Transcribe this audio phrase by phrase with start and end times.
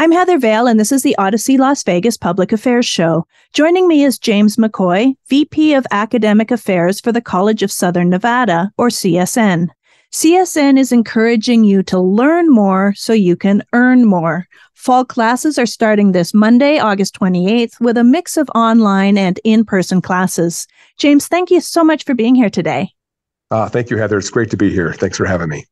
[0.00, 3.26] I'm Heather Vale, and this is the Audacy Las Vegas Public Affairs Show.
[3.52, 8.70] Joining me is James McCoy, VP of Academic Affairs for the College of Southern Nevada,
[8.78, 9.66] or CSN.
[10.12, 14.46] CSN is encouraging you to learn more so you can earn more.
[14.72, 19.64] Fall classes are starting this Monday, August 28th, with a mix of online and in
[19.64, 20.68] person classes.
[20.96, 22.94] James, thank you so much for being here today.
[23.50, 24.18] Uh, thank you, Heather.
[24.18, 24.92] It's great to be here.
[24.92, 25.66] Thanks for having me.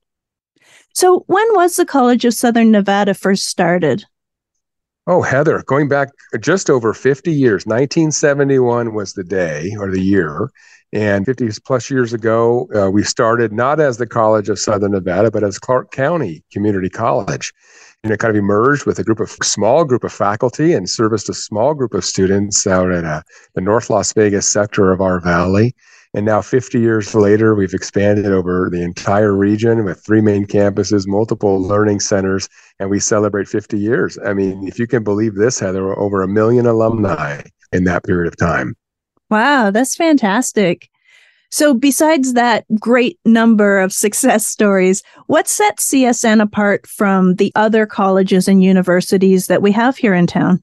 [0.95, 4.05] So, when was the College of Southern Nevada first started?
[5.09, 6.09] Oh, Heather, going back
[6.41, 10.51] just over 50 years, 1971 was the day or the year.
[10.93, 15.31] And 50 plus years ago, uh, we started not as the College of Southern Nevada,
[15.31, 17.53] but as Clark County Community College.
[18.03, 21.29] And it kind of emerged with a group of small group of faculty and serviced
[21.29, 23.23] a small group of students out at uh,
[23.55, 25.77] the North Las Vegas sector of our valley.
[26.17, 31.07] And now, 50 years later, we've expanded over the entire region with three main campuses,
[31.07, 32.49] multiple learning centers,
[32.81, 34.19] and we celebrate 50 years.
[34.25, 38.29] I mean, if you can believe this, Heather, over a million alumni in that period
[38.29, 38.75] of time.
[39.29, 40.89] Wow, that's fantastic.
[41.51, 47.85] So, besides that great number of success stories, what sets CSN apart from the other
[47.85, 50.63] colleges and universities that we have here in town?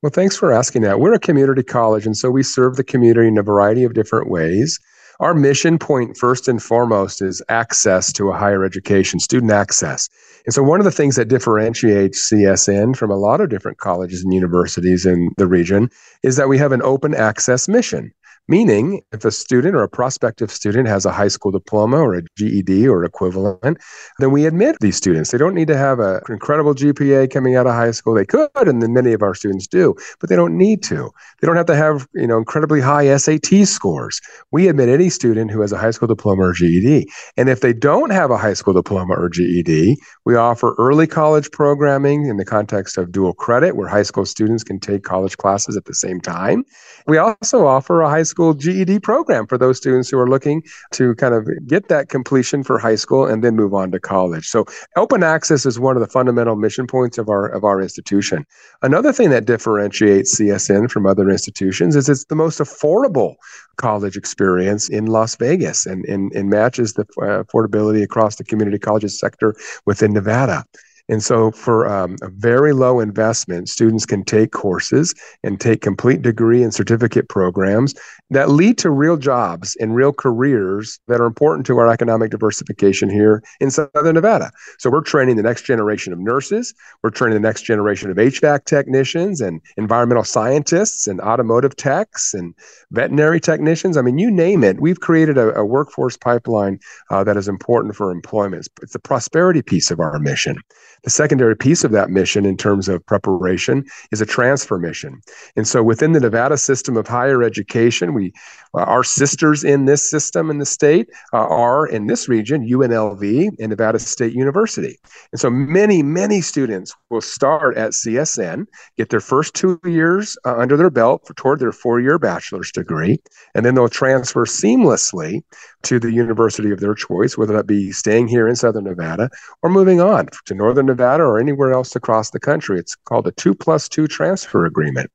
[0.00, 1.00] Well, thanks for asking that.
[1.00, 4.30] We're a community college, and so we serve the community in a variety of different
[4.30, 4.78] ways.
[5.18, 10.08] Our mission point, first and foremost, is access to a higher education, student access.
[10.46, 14.22] And so, one of the things that differentiates CSN from a lot of different colleges
[14.22, 15.90] and universities in the region
[16.22, 18.12] is that we have an open access mission.
[18.50, 22.22] Meaning, if a student or a prospective student has a high school diploma or a
[22.34, 23.76] GED or equivalent,
[24.20, 25.30] then we admit these students.
[25.30, 28.14] They don't need to have an incredible GPA coming out of high school.
[28.14, 31.10] They could, and then many of our students do, but they don't need to.
[31.40, 34.18] They don't have to have you know incredibly high SAT scores.
[34.50, 37.06] We admit any student who has a high school diploma or GED.
[37.36, 41.50] And if they don't have a high school diploma or GED, we offer early college
[41.50, 45.76] programming in the context of dual credit, where high school students can take college classes
[45.76, 46.64] at the same time.
[47.06, 50.62] We also offer a high school school GED program for those students who are looking
[50.92, 54.46] to kind of get that completion for high school and then move on to college.
[54.46, 54.64] So
[54.96, 58.46] open access is one of the fundamental mission points of our of our institution.
[58.80, 63.34] Another thing that differentiates CSN from other institutions is it's the most affordable
[63.76, 68.78] college experience in Las Vegas and, and, and matches the uh, affordability across the community
[68.78, 70.64] colleges sector within Nevada.
[71.08, 76.20] And so, for um, a very low investment, students can take courses and take complete
[76.20, 77.94] degree and certificate programs
[78.30, 83.08] that lead to real jobs and real careers that are important to our economic diversification
[83.08, 84.50] here in Southern Nevada.
[84.78, 88.66] So, we're training the next generation of nurses, we're training the next generation of HVAC
[88.66, 92.54] technicians and environmental scientists and automotive techs and
[92.90, 93.96] veterinary technicians.
[93.96, 94.78] I mean, you name it.
[94.80, 96.80] We've created a, a workforce pipeline
[97.10, 98.68] uh, that is important for employment.
[98.82, 100.58] It's the prosperity piece of our mission.
[101.04, 105.20] The secondary piece of that mission, in terms of preparation, is a transfer mission.
[105.56, 108.32] And so, within the Nevada system of higher education, we
[108.74, 113.48] uh, our sisters in this system in the state uh, are in this region UNLV
[113.58, 114.98] and Nevada State University.
[115.32, 118.66] And so, many many students will start at CSN,
[118.96, 122.72] get their first two years uh, under their belt for, toward their four year bachelor's
[122.72, 123.18] degree,
[123.54, 125.42] and then they'll transfer seamlessly
[125.82, 129.30] to the university of their choice, whether that be staying here in Southern Nevada
[129.62, 132.78] or moving on to Northern Nevada or anywhere else across the country.
[132.78, 135.10] It's called a two plus two transfer agreement.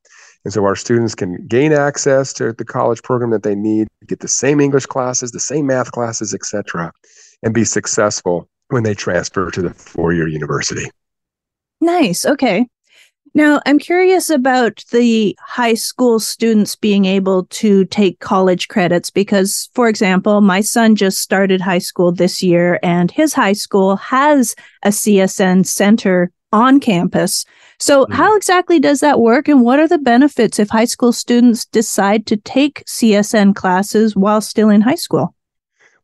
[0.46, 4.20] And so our students can gain access to the college program that they need, get
[4.20, 6.92] the same English classes, the same math classes, etc.,
[7.44, 10.90] and be successful when they transfer to the four-year university.
[11.80, 12.26] Nice.
[12.26, 12.68] Okay.
[13.36, 19.70] Now, I'm curious about the high school students being able to take college credits because,
[19.74, 24.56] for example, my son just started high school this year and his high school has
[24.84, 27.44] a CSN center on campus.
[27.80, 28.14] So, mm-hmm.
[28.14, 32.28] how exactly does that work and what are the benefits if high school students decide
[32.28, 35.34] to take CSN classes while still in high school?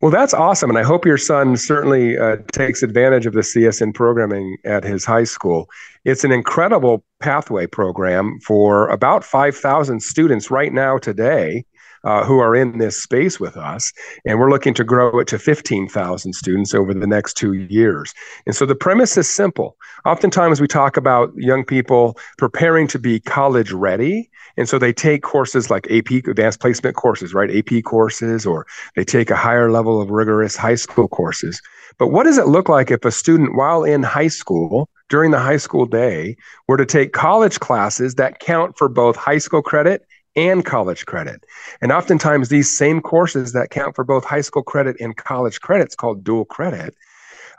[0.01, 0.69] Well, that's awesome.
[0.69, 5.04] And I hope your son certainly uh, takes advantage of the CSN programming at his
[5.04, 5.69] high school.
[6.06, 11.66] It's an incredible pathway program for about 5,000 students right now today
[12.04, 13.92] uh, who are in this space with us.
[14.25, 18.13] And we're looking to grow it to 15,000 students over the next two years.
[18.46, 19.78] And so the premise is simple.
[20.06, 24.30] Oftentimes we talk about young people preparing to be college ready.
[24.57, 27.50] And so they take courses like AP, advanced placement courses, right?
[27.50, 28.66] AP courses, or
[28.96, 31.62] they take a higher level of rigorous high school courses.
[31.98, 35.40] But what does it look like if a student, while in high school, during the
[35.40, 36.38] high school day,
[36.68, 40.06] were to take college classes that count for both high school credit
[40.39, 41.44] and college credit.
[41.81, 45.95] And oftentimes, these same courses that count for both high school credit and college credits,
[45.95, 46.95] called dual credit,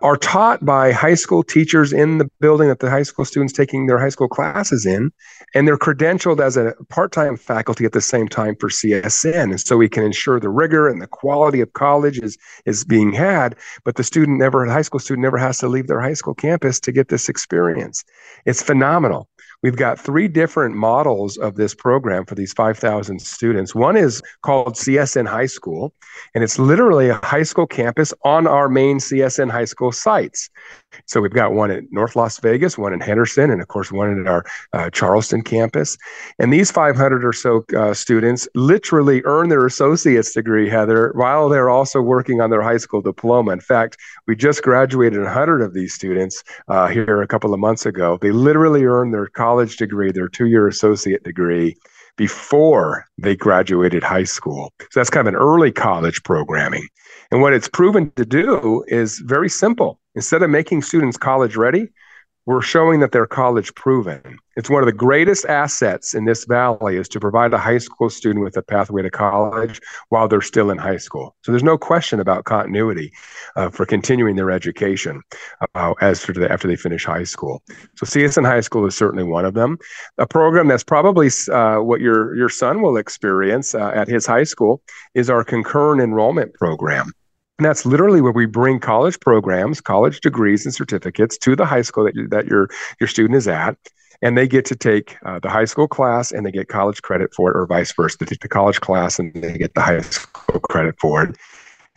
[0.03, 3.87] are taught by high school teachers in the building that the high school students taking
[3.87, 5.13] their high school classes in
[5.55, 9.77] and they're credentialed as a part-time faculty at the same time for CSN and so
[9.77, 13.55] we can ensure the rigor and the quality of college is is being had
[13.85, 16.81] but the student never high school student never has to leave their high school campus
[16.81, 18.05] to get this experience.
[18.47, 19.29] It's phenomenal
[19.63, 23.75] We've got three different models of this program for these 5,000 students.
[23.75, 25.93] One is called CSN High School,
[26.35, 30.49] and it's literally a high school campus on our main CSN High School sites.
[31.07, 34.21] So we've got one at North Las Vegas, one in Henderson, and of course, one
[34.21, 35.97] at our uh, Charleston campus.
[36.39, 41.71] And these 500 or so uh, students literally earn their associate's degree, Heather, while they're
[41.71, 43.53] also working on their high school diploma.
[43.53, 47.87] In fact, we just graduated 100 of these students uh, here a couple of months
[47.87, 48.19] ago.
[48.21, 51.77] They literally earned their college college degree, their two year associate degree,
[52.17, 54.73] before they graduated high school.
[54.79, 56.87] So that's kind of an early college programming.
[57.33, 59.99] And what it's proven to do is very simple.
[60.15, 61.89] Instead of making students college ready,
[62.51, 64.21] we're showing that they're college proven.
[64.57, 68.11] It's one of the greatest assets in this valley is to provide a high school
[68.11, 71.37] student with a pathway to college while they're still in high school.
[71.45, 73.13] So there's no question about continuity
[73.55, 75.23] uh, for continuing their education
[75.77, 77.63] uh, as for the, after they finish high school.
[77.95, 79.79] So CSN High School is certainly one of them.
[80.19, 84.43] A program that's probably uh, what your your son will experience uh, at his high
[84.43, 84.83] school
[85.15, 87.13] is our concurrent enrollment program.
[87.61, 91.83] And that's literally where we bring college programs, college degrees and certificates to the high
[91.83, 93.77] school that, you, that your, your student is at.
[94.23, 97.35] And they get to take uh, the high school class and they get college credit
[97.35, 98.17] for it, or vice versa.
[98.19, 101.37] They take the college class and they get the high school credit for it.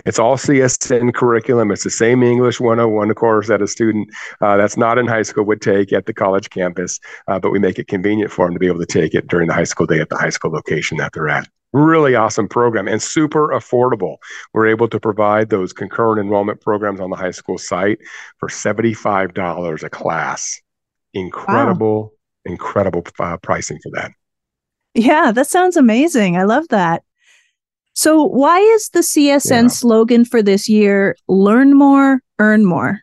[0.06, 1.72] It's all CSN curriculum.
[1.72, 4.10] It's the same English 101 course that a student
[4.42, 7.00] uh, that's not in high school would take at the college campus,
[7.30, 9.48] uh, but we make it convenient for them to be able to take it during
[9.48, 11.48] the high school day at the high school location that they're at.
[11.74, 14.18] Really awesome program and super affordable.
[14.54, 18.00] We're able to provide those concurrent enrollment programs on the high school site
[18.38, 20.62] for $75 a class.
[21.16, 22.12] Incredible, wow.
[22.46, 24.12] incredible uh, pricing for that.
[24.94, 26.38] Yeah, that sounds amazing.
[26.38, 27.04] I love that.
[27.96, 29.68] So, why is the CSN yeah.
[29.68, 33.00] slogan for this year learn more, earn more?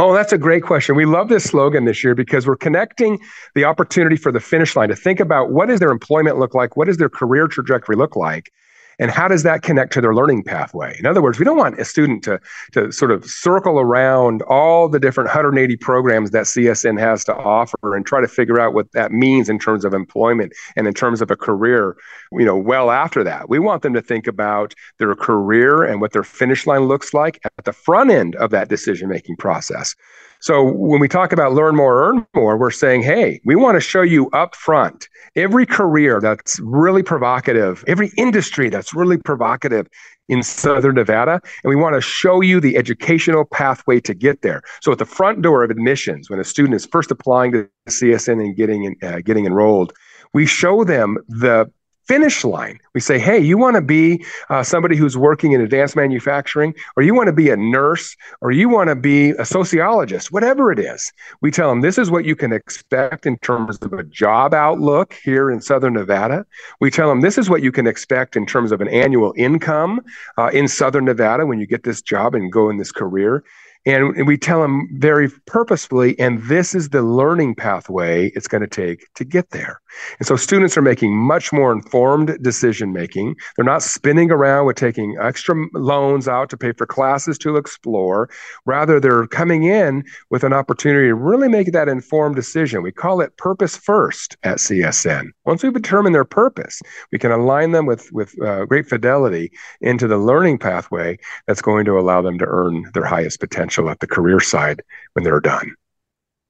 [0.00, 0.94] Oh, that's a great question.
[0.94, 3.18] We love this slogan this year because we're connecting
[3.56, 6.76] the opportunity for the finish line to think about what does their employment look like?
[6.76, 8.52] What does their career trajectory look like?
[8.98, 11.78] and how does that connect to their learning pathway in other words we don't want
[11.78, 12.40] a student to,
[12.72, 17.94] to sort of circle around all the different 180 programs that csn has to offer
[17.94, 21.20] and try to figure out what that means in terms of employment and in terms
[21.22, 21.96] of a career
[22.32, 26.12] you know well after that we want them to think about their career and what
[26.12, 29.94] their finish line looks like at the front end of that decision making process
[30.40, 33.80] so when we talk about learn more, earn more, we're saying, hey, we want to
[33.80, 39.88] show you up front every career that's really provocative, every industry that's really provocative
[40.28, 41.40] in Southern Nevada.
[41.64, 44.62] And we want to show you the educational pathway to get there.
[44.80, 48.40] So at the front door of admissions, when a student is first applying to CSN
[48.40, 49.92] and getting, uh, getting enrolled,
[50.34, 51.70] we show them the
[52.08, 52.78] finish line.
[52.94, 57.02] We say, hey, you want to be uh, somebody who's working in advanced manufacturing, or
[57.02, 60.78] you want to be a nurse, or you want to be a sociologist, whatever it
[60.78, 61.12] is.
[61.42, 65.14] We tell them this is what you can expect in terms of a job outlook
[65.22, 66.46] here in Southern Nevada.
[66.80, 70.00] We tell them this is what you can expect in terms of an annual income
[70.38, 73.44] uh, in Southern Nevada when you get this job and go in this career.
[73.86, 78.66] And we tell them very purposefully, and this is the learning pathway it's going to
[78.66, 79.80] take to get there.
[80.18, 83.36] And so students are making much more informed decision making.
[83.56, 88.28] They're not spinning around with taking extra loans out to pay for classes to explore.
[88.66, 92.82] Rather, they're coming in with an opportunity to really make that informed decision.
[92.82, 95.30] We call it purpose first at CSN.
[95.46, 100.06] Once we've determined their purpose, we can align them with, with uh, great fidelity into
[100.06, 104.06] the learning pathway that's going to allow them to earn their highest potential at the
[104.06, 104.82] career side
[105.12, 105.74] when they're done.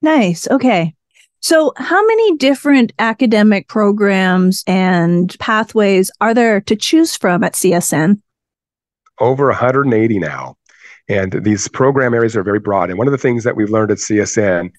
[0.03, 0.49] Nice.
[0.49, 0.95] Okay.
[1.41, 8.21] So, how many different academic programs and pathways are there to choose from at CSN?
[9.21, 10.57] Over 180 now.
[11.09, 12.91] And these program areas are very broad.
[12.91, 14.73] And one of the things that we've learned at CSN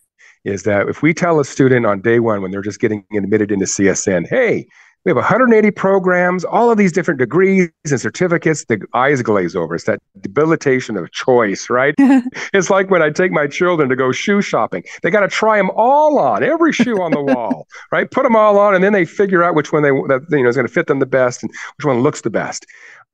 [0.46, 3.51] is that if we tell a student on day one when they're just getting admitted
[3.51, 4.67] into CSN, hey,
[5.06, 8.65] We have 180 programs, all of these different degrees and certificates.
[8.65, 9.75] The eyes glaze over.
[9.75, 11.96] It's that debilitation of choice, right?
[12.53, 14.84] it's like when I take my children to go shoe shopping.
[15.01, 18.12] They got to try them all on, every shoe on the wall, right?
[18.12, 20.50] Put them all on, and then they figure out which one they that you know
[20.50, 22.65] is going to fit them the best and which one looks the best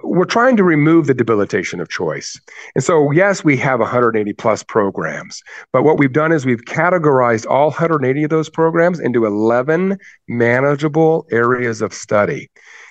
[0.03, 2.39] we're trying to remove the debilitation of choice.
[2.75, 7.45] And so, yes, we have 180 plus programs, but what we've done is we've categorized
[7.49, 9.97] all 180 of those programs into 11
[10.27, 12.49] manageable areas of study.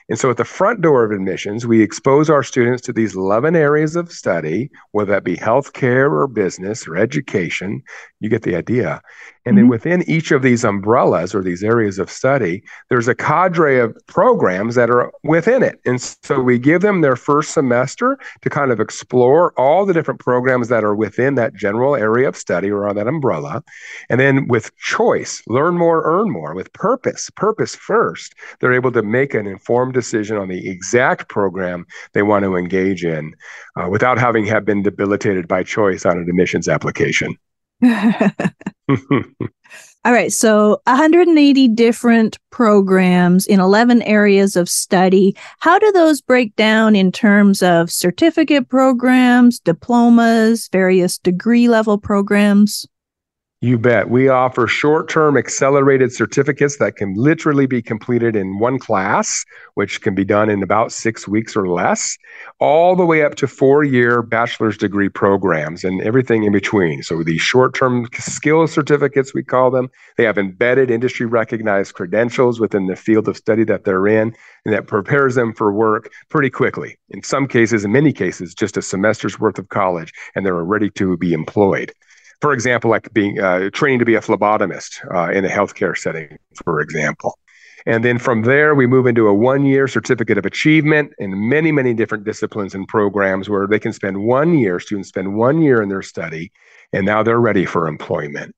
[0.08, 3.56] And so at the front door of admissions, we expose our students to these 11
[3.56, 7.82] areas of study, whether that be healthcare or business or education.
[8.20, 9.00] You get the idea.
[9.46, 9.64] And mm-hmm.
[9.64, 13.96] then within each of these umbrellas or these areas of study, there's a cadre of
[14.06, 15.80] programs that are within it.
[15.84, 20.20] And so we give them their first semester to kind of explore all the different
[20.20, 23.62] programs that are within that general area of study or on that umbrella.
[24.08, 29.02] And then with choice, learn more, earn more, with purpose, purpose first, they're able to
[29.02, 33.34] make an informed decision on the exact program they want to engage in
[33.76, 37.36] uh, without having have been debilitated by choice on an admissions application.
[40.06, 40.30] All right.
[40.30, 45.34] So 180 different programs in 11 areas of study.
[45.60, 52.86] How do those break down in terms of certificate programs, diplomas, various degree level programs?
[53.64, 54.10] You bet.
[54.10, 59.42] We offer short term accelerated certificates that can literally be completed in one class,
[59.72, 62.18] which can be done in about six weeks or less,
[62.60, 67.02] all the way up to four year bachelor's degree programs and everything in between.
[67.02, 72.60] So, these short term skill certificates, we call them, they have embedded industry recognized credentials
[72.60, 76.50] within the field of study that they're in, and that prepares them for work pretty
[76.50, 76.98] quickly.
[77.08, 80.90] In some cases, in many cases, just a semester's worth of college, and they're ready
[80.90, 81.94] to be employed
[82.44, 86.36] for example, like being uh, training to be a phlebotomist uh, in a healthcare setting,
[86.62, 87.38] for example.
[87.86, 91.72] And then from there, we move into a one year certificate of achievement in many,
[91.72, 95.80] many different disciplines and programs where they can spend one year, students spend one year
[95.80, 96.52] in their study,
[96.92, 98.54] and now they're ready for employment.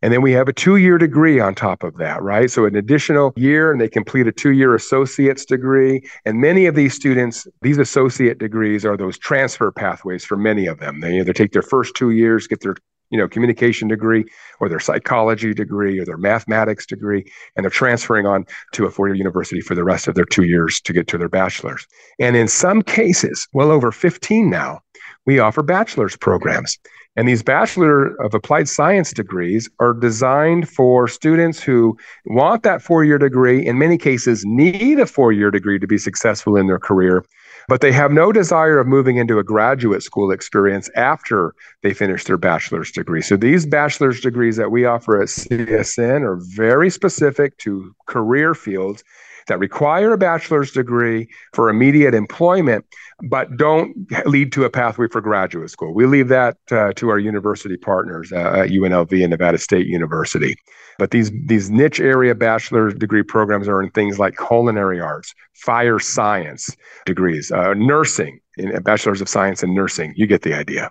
[0.00, 2.50] And then we have a two year degree on top of that, right?
[2.50, 6.00] So an additional year, and they complete a two year associate's degree.
[6.24, 10.78] And many of these students, these associate degrees are those transfer pathways for many of
[10.78, 11.00] them.
[11.00, 12.76] They either take their first two years, get their
[13.10, 14.24] you know communication degree
[14.60, 19.14] or their psychology degree or their mathematics degree and they're transferring on to a four-year
[19.14, 21.86] university for the rest of their two years to get to their bachelor's.
[22.18, 24.80] And in some cases well over 15 now
[25.24, 26.78] we offer bachelor's programs.
[27.16, 31.96] And these bachelor of applied science degrees are designed for students who
[32.26, 36.66] want that four-year degree in many cases need a four-year degree to be successful in
[36.66, 37.24] their career
[37.68, 42.24] but they have no desire of moving into a graduate school experience after they finish
[42.24, 43.22] their bachelor's degree.
[43.22, 49.02] So these bachelor's degrees that we offer at CSN are very specific to career fields
[49.46, 52.84] that require a bachelor's degree for immediate employment,
[53.28, 53.96] but don't
[54.26, 55.94] lead to a pathway for graduate school.
[55.94, 60.56] We leave that uh, to our university partners uh, at UNLV and Nevada State University.
[60.98, 65.98] But these these niche area bachelor degree programs are in things like culinary arts, fire
[65.98, 66.74] science
[67.04, 70.14] degrees, uh, nursing, in bachelor's of science in nursing.
[70.16, 70.90] You get the idea.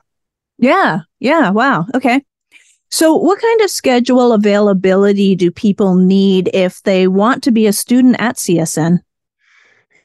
[0.57, 0.99] Yeah.
[1.19, 1.49] Yeah.
[1.49, 1.85] Wow.
[1.93, 2.21] Okay.
[2.91, 7.73] So, what kind of schedule availability do people need if they want to be a
[7.73, 8.99] student at CSN?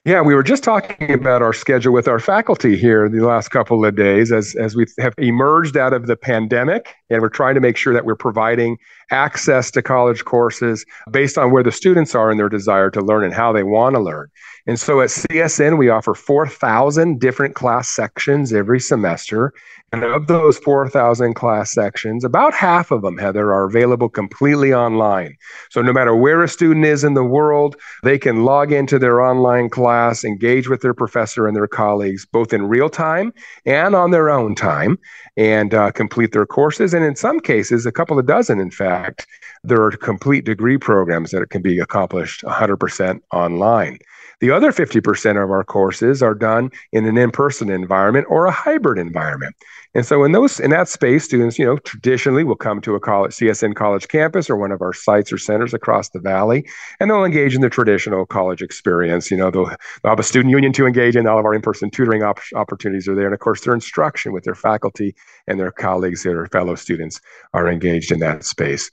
[0.07, 3.85] Yeah, we were just talking about our schedule with our faculty here the last couple
[3.85, 7.61] of days as, as we have emerged out of the pandemic, and we're trying to
[7.61, 8.79] make sure that we're providing
[9.11, 13.25] access to college courses based on where the students are and their desire to learn
[13.25, 14.29] and how they want to learn.
[14.67, 19.53] And so at CSN, we offer 4,000 different class sections every semester.
[19.93, 25.37] And of those 4,000 class sections, about half of them, Heather, are available completely online.
[25.71, 27.75] So no matter where a student is in the world,
[28.05, 32.53] they can log into their online class, engage with their professor and their colleagues, both
[32.53, 33.33] in real time
[33.67, 34.97] and on their own time,
[35.37, 36.95] and uh, complete their courses.
[36.95, 39.27] And in some cases, a couple of dozen, in fact,
[39.65, 43.99] there are complete degree programs that can be accomplished 100% online.
[44.41, 48.99] The other 50% of our courses are done in an in-person environment or a hybrid
[48.99, 49.55] environment.
[49.95, 53.01] And so in those in that space, students, you know, traditionally will come to a
[53.01, 56.65] college CSN college campus or one of our sites or centers across the valley,
[57.01, 59.31] and they'll engage in the traditional college experience.
[59.31, 61.27] You know, they'll, they'll have a student union to engage in.
[61.27, 64.45] All of our in-person tutoring op- opportunities are there, and of course, their instruction with
[64.45, 65.15] their faculty
[65.49, 67.21] and their colleagues, their fellow students,
[67.53, 68.93] are engaged in that space.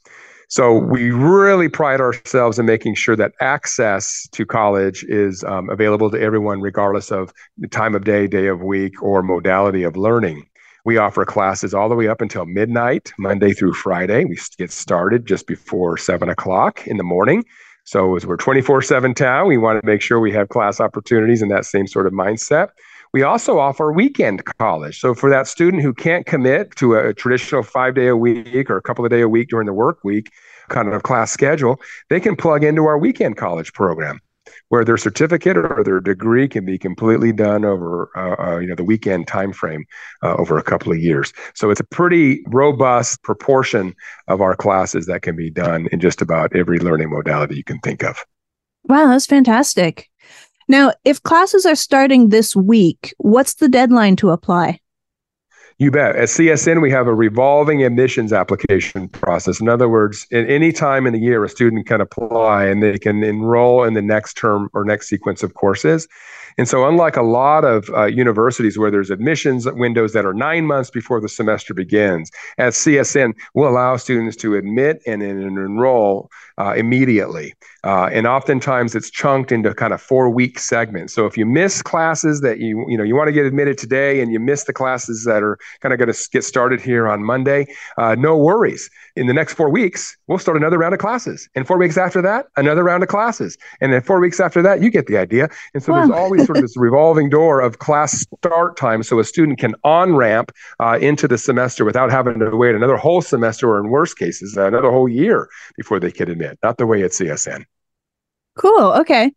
[0.50, 6.10] So we really pride ourselves in making sure that access to college is um, available
[6.10, 10.48] to everyone, regardless of the time of day, day of week, or modality of learning.
[10.86, 14.24] We offer classes all the way up until midnight, Monday through Friday.
[14.24, 17.44] We get started just before seven o'clock in the morning.
[17.84, 21.50] So as we're 24/7 town, we want to make sure we have class opportunities in
[21.50, 22.70] that same sort of mindset.
[23.18, 25.00] We also offer weekend college.
[25.00, 28.78] So for that student who can't commit to a traditional five day a week or
[28.78, 30.30] a couple of day a week during the work week
[30.70, 31.82] kind of class schedule,
[32.12, 34.20] they can plug into our weekend college program
[34.70, 38.76] where their certificate or their degree can be completely done over uh, uh, you know
[38.76, 39.86] the weekend time frame
[40.22, 41.34] uh, over a couple of years.
[41.56, 43.96] So it's a pretty robust proportion
[44.28, 47.80] of our classes that can be done in just about every learning modality you can
[47.80, 48.24] think of.
[48.84, 50.08] Wow, that's fantastic.
[50.68, 54.80] Now, if classes are starting this week, what's the deadline to apply?
[55.80, 56.16] You bet.
[56.16, 59.62] At CSN, we have a revolving admissions application process.
[59.62, 62.98] In other words, at any time in the year, a student can apply and they
[62.98, 66.08] can enroll in the next term or next sequence of courses.
[66.58, 70.66] And so, unlike a lot of uh, universities where there's admissions windows that are nine
[70.66, 76.30] months before the semester begins, at CSN, we'll allow students to admit and, and enroll
[76.58, 77.54] uh, immediately.
[77.84, 81.14] Uh, and oftentimes it's chunked into kind of four week segments.
[81.14, 84.20] So if you miss classes that you you know you want to get admitted today
[84.20, 87.24] and you miss the classes that are kind of going to get started here on
[87.24, 88.90] Monday, uh, no worries.
[89.16, 91.48] In the next four weeks, we'll start another round of classes.
[91.56, 93.58] And four weeks after that, another round of classes.
[93.82, 95.50] And then four weeks after that, you get the idea.
[95.74, 96.00] And so wow.
[96.00, 99.76] there's always sort of this revolving door of class start time, so a student can
[99.84, 103.90] on ramp uh, into the semester without having to wait another whole semester, or in
[103.90, 107.66] worst cases, another whole year before they can admit not the way at CSN.
[108.58, 108.94] Cool.
[108.94, 109.32] Okay.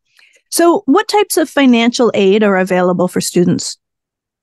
[0.50, 3.78] So, what types of financial aid are available for students?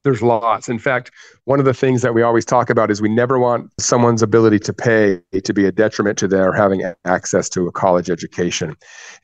[0.03, 0.69] There's lots.
[0.69, 1.11] In fact,
[1.45, 4.59] one of the things that we always talk about is we never want someone's ability
[4.59, 8.75] to pay to be a detriment to their having access to a college education.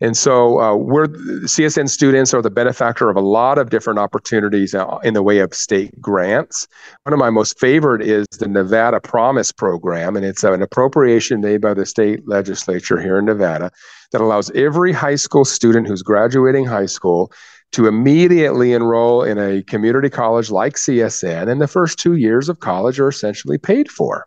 [0.01, 4.73] And so uh, we're CSN students are the benefactor of a lot of different opportunities
[4.73, 6.67] uh, in the way of state grants.
[7.03, 11.61] One of my most favorite is the Nevada Promise Program, and it's an appropriation made
[11.61, 13.71] by the state legislature here in Nevada
[14.11, 17.31] that allows every high school student who's graduating high school
[17.73, 22.59] to immediately enroll in a community college like CSN, and the first two years of
[22.59, 24.25] college are essentially paid for.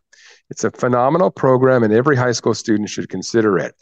[0.48, 3.74] It's a phenomenal program, and every high school student should consider it.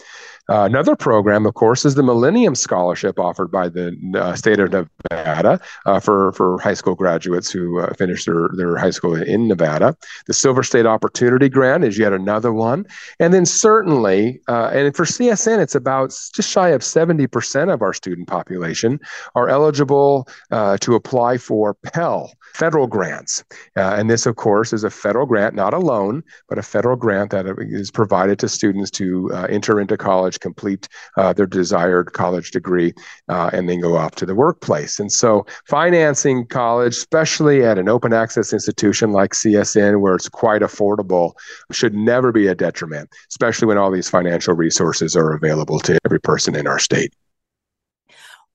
[0.49, 4.73] Uh, another program, of course, is the Millennium Scholarship offered by the uh, state of
[5.11, 9.49] Nevada uh, for, for high school graduates who uh, finish their, their high school in
[9.49, 9.97] Nevada.
[10.27, 12.87] The Silver State Opportunity Grant is yet another one.
[13.21, 17.93] And then certainly, uh, and for CSN, it's about just shy of 70% of our
[17.93, 19.01] student population
[19.35, 23.45] are eligible uh, to apply for Pell federal grants.
[23.77, 26.97] Uh, and this, of course, is a federal grant, not a loan, but a federal
[26.97, 32.13] grant that is provided to students to uh, enter into college, complete uh, their desired
[32.13, 32.95] college degree,
[33.29, 35.01] uh, and then go off to the workplace.
[35.01, 40.63] And so, financing college, especially at an open access institution like CSN, where it's quite
[40.63, 41.33] affordable,
[41.73, 46.21] should never be a detriment, especially when all these financial resources are available to every
[46.21, 47.13] person in our state.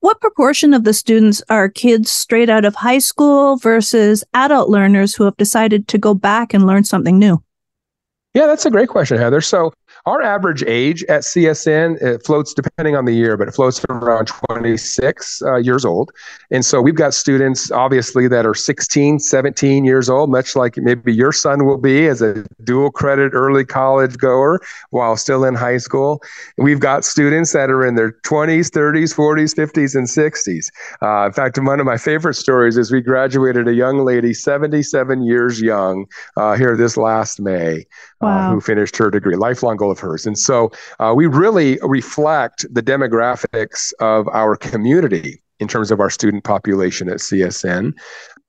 [0.02, 5.14] What proportion of the students are kids straight out of high school versus adult learners
[5.14, 7.44] who have decided to go back and learn something new?
[8.34, 9.42] Yeah, that's a great question, Heather.
[9.42, 9.74] So
[10.06, 14.28] our average age at CSN it floats depending on the year, but it floats around
[14.28, 16.12] 26 uh, years old.
[16.52, 21.14] And so we've got students obviously that are 16, 17 years old, much like maybe
[21.14, 24.60] your son will be as a dual credit early college goer
[24.90, 26.22] while still in high school.
[26.58, 30.70] We've got students that are in their 20s, 30s, 40s, 50s, and 60s.
[31.02, 35.24] Uh, in fact, one of my favorite stories is we graduated a young lady, 77
[35.24, 36.06] years young,
[36.38, 37.86] uh, here this last May,
[38.22, 40.26] uh, who finished her degree, lifelong goal of hers.
[40.26, 46.10] And so uh, we really reflect the demographics of our community in terms of our
[46.10, 47.94] student population at CSN.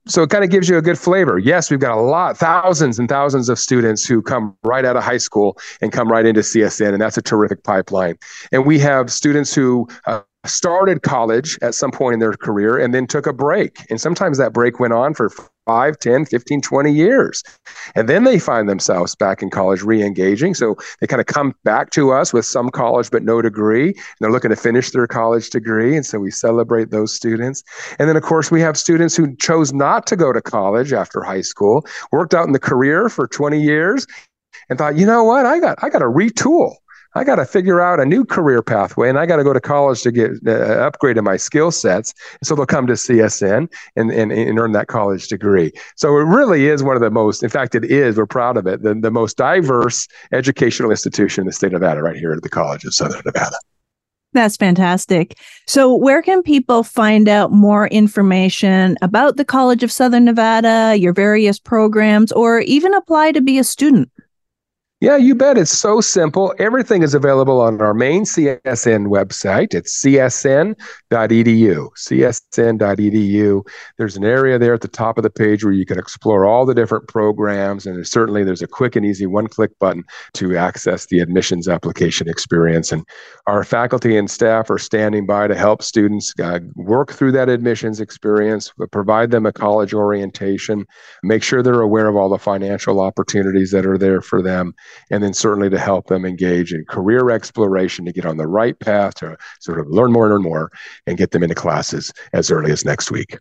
[0.06, 1.38] So it kind of gives you a good flavor.
[1.38, 5.04] Yes, we've got a lot, thousands and thousands of students who come right out of
[5.04, 8.16] high school and come right into CSN, and that's a terrific pipeline.
[8.50, 12.94] And we have students who uh, started college at some point in their career and
[12.94, 13.85] then took a break.
[13.90, 15.31] And sometimes that break went on for
[15.66, 17.42] 5, 10, 15, 20 years.
[17.94, 20.55] And then they find themselves back in college re engaging.
[20.55, 23.88] So they kind of come back to us with some college but no degree.
[23.88, 25.94] And they're looking to finish their college degree.
[25.96, 27.62] And so we celebrate those students.
[27.98, 31.22] And then, of course, we have students who chose not to go to college after
[31.22, 34.07] high school, worked out in the career for 20 years,
[34.68, 36.76] and thought, you know what, I got I got to retool.
[37.14, 39.61] I got to figure out a new career pathway and I got to go to
[39.61, 42.14] college to get uh, upgraded my skill sets.
[42.42, 45.73] So they'll come to CSN and, and, and earn that college degree.
[45.96, 48.66] So it really is one of the most, in fact, it is, we're proud of
[48.66, 52.42] it, the, the most diverse educational institution in the state of Nevada, right here at
[52.42, 53.57] the College of Southern Nevada.
[54.33, 55.37] That's fantastic.
[55.66, 61.12] So, where can people find out more information about the College of Southern Nevada, your
[61.12, 64.11] various programs, or even apply to be a student?
[65.03, 65.57] Yeah, you bet.
[65.57, 66.55] It's so simple.
[66.59, 69.73] Everything is available on our main CSN website.
[69.73, 70.77] It's csn.edu.
[71.97, 73.63] csn.edu.
[73.97, 76.67] There's an area there at the top of the page where you can explore all
[76.67, 81.07] the different programs, and there's certainly there's a quick and easy one-click button to access
[81.07, 82.93] the admissions application experience.
[82.93, 83.03] And
[83.47, 88.01] our faculty and staff are standing by to help students uh, work through that admissions
[88.01, 90.85] experience, provide them a college orientation,
[91.23, 94.75] make sure they're aware of all the financial opportunities that are there for them
[95.11, 98.79] and then certainly to help them engage in career exploration to get on the right
[98.81, 100.70] path to sort of learn more and learn more
[101.07, 103.37] and get them into classes as early as next week.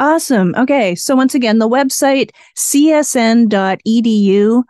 [0.00, 0.54] Awesome.
[0.56, 0.94] Okay.
[0.94, 3.52] So once again, the website csn.edu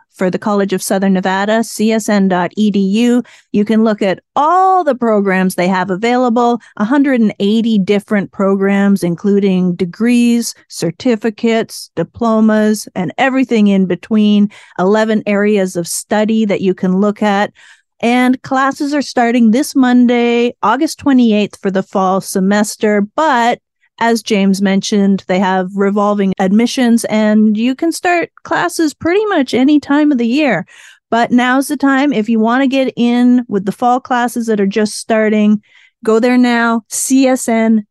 [0.09, 3.25] for the College of Southern Nevada, csn.edu.
[3.51, 10.55] You can look at all the programs they have available, 180 different programs, including degrees,
[10.67, 17.53] certificates, diplomas, and everything in between, 11 areas of study that you can look at.
[18.01, 23.59] And classes are starting this Monday, August 28th for the fall semester, but
[23.99, 29.79] as James mentioned, they have revolving admissions and you can start classes pretty much any
[29.79, 30.65] time of the year.
[31.09, 34.61] But now's the time if you want to get in with the fall classes that
[34.61, 35.61] are just starting,
[36.03, 37.87] go there now, csn.edu.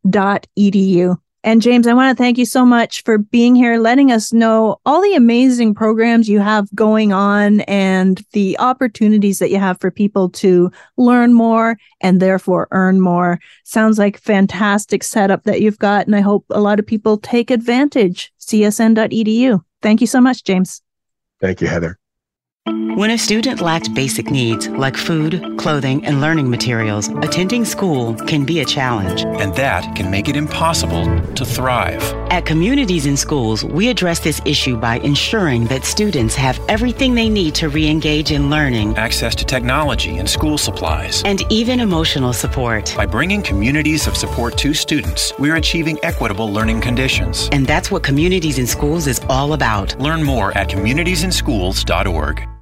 [1.44, 4.81] And James, I want to thank you so much for being here, letting us know
[4.85, 9.90] all the amazing programs you have going on and the opportunities that you have for
[9.90, 13.38] people to learn more and therefore earn more.
[13.64, 16.07] Sounds like fantastic setup that you've got.
[16.07, 18.33] And I hope a lot of people take advantage.
[18.40, 19.62] csn.edu.
[19.81, 20.83] Thank you so much, James.
[21.40, 21.98] Thank you, Heather.
[22.98, 28.44] When a student lacks basic needs like food, clothing, and learning materials, attending school can
[28.44, 29.22] be a challenge.
[29.40, 31.04] And that can make it impossible
[31.35, 32.02] to thrive.
[32.31, 37.31] At Communities in Schools, we address this issue by ensuring that students have everything they
[37.31, 42.33] need to re engage in learning, access to technology and school supplies, and even emotional
[42.33, 42.92] support.
[42.96, 47.48] By bringing communities of support to students, we're achieving equitable learning conditions.
[47.52, 49.98] And that's what Communities in Schools is all about.
[50.00, 52.58] Learn more at communitiesinschools.org.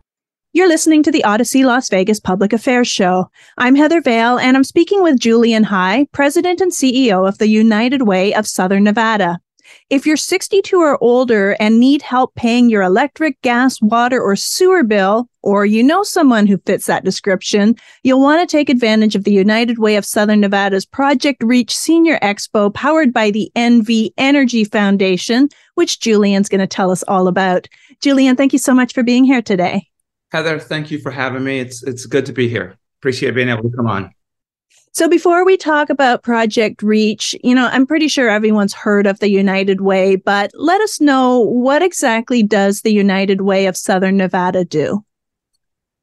[0.57, 3.31] You're listening to the Audacy Las Vegas Public Affairs Show.
[3.59, 8.07] I'm Heather Vale, and I'm speaking with Julian High, President and CEO of the United
[8.07, 9.39] Way of Southern Nevada.
[9.91, 14.83] If you're 62 or older and need help paying your electric, gas, water, or sewer
[14.83, 19.25] bill, or you know someone who fits that description, you'll want to take advantage of
[19.25, 24.65] the United Way of Southern Nevada's Project Reach Senior Expo powered by the NV Energy
[24.65, 27.69] Foundation, which Julian's going to tell us all about.
[28.01, 29.91] Julian, thank you so much for being here today.
[30.33, 31.61] Heather, thank you for having me.
[31.61, 32.77] It's it's good to be here.
[33.01, 34.13] Appreciate being able to come on.
[34.93, 39.19] So before we talk about Project Reach, you know, I'm pretty sure everyone's heard of
[39.19, 44.17] the United Way, but let us know what exactly does the United Way of Southern
[44.17, 45.05] Nevada do?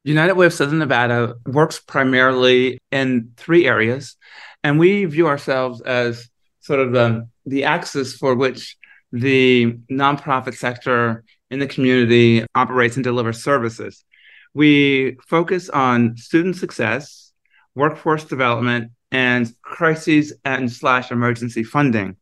[0.04, 4.16] United Way of Southern Nevada works primarily in three areas,
[4.64, 8.78] and we view ourselves as sort of the, the axis for which
[9.12, 14.06] the nonprofit sector in the community operates and delivers services.
[14.54, 17.32] We focus on student success,
[17.76, 22.18] workforce development, and crises and slash emergency funding,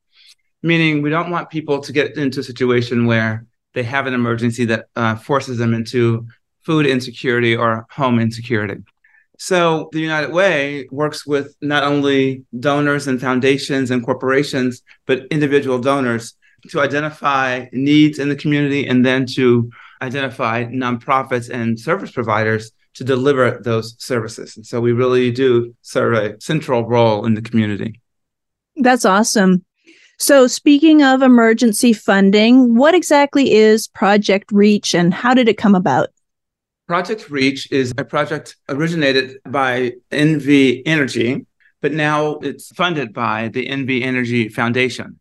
[0.62, 4.66] meaning we don't want people to get into a situation where they have an emergency
[4.66, 6.28] that uh, forces them into
[6.62, 8.84] food insecurity or home insecurity.
[9.38, 15.80] So the United Way works with not only donors and foundations and corporations, but individual
[15.80, 16.36] donors
[16.70, 23.04] to identify needs in the community and then to identify nonprofits and service providers to
[23.04, 24.58] deliver those services.
[24.58, 28.02] And so we really do serve a central role in the community.
[28.76, 29.64] That's awesome.
[30.18, 35.74] So, speaking of emergency funding, what exactly is Project Reach and how did it come
[35.74, 36.10] about?
[36.88, 41.46] Project Reach is a project originated by NV Energy,
[41.82, 45.20] but now it's funded by the NV Energy Foundation.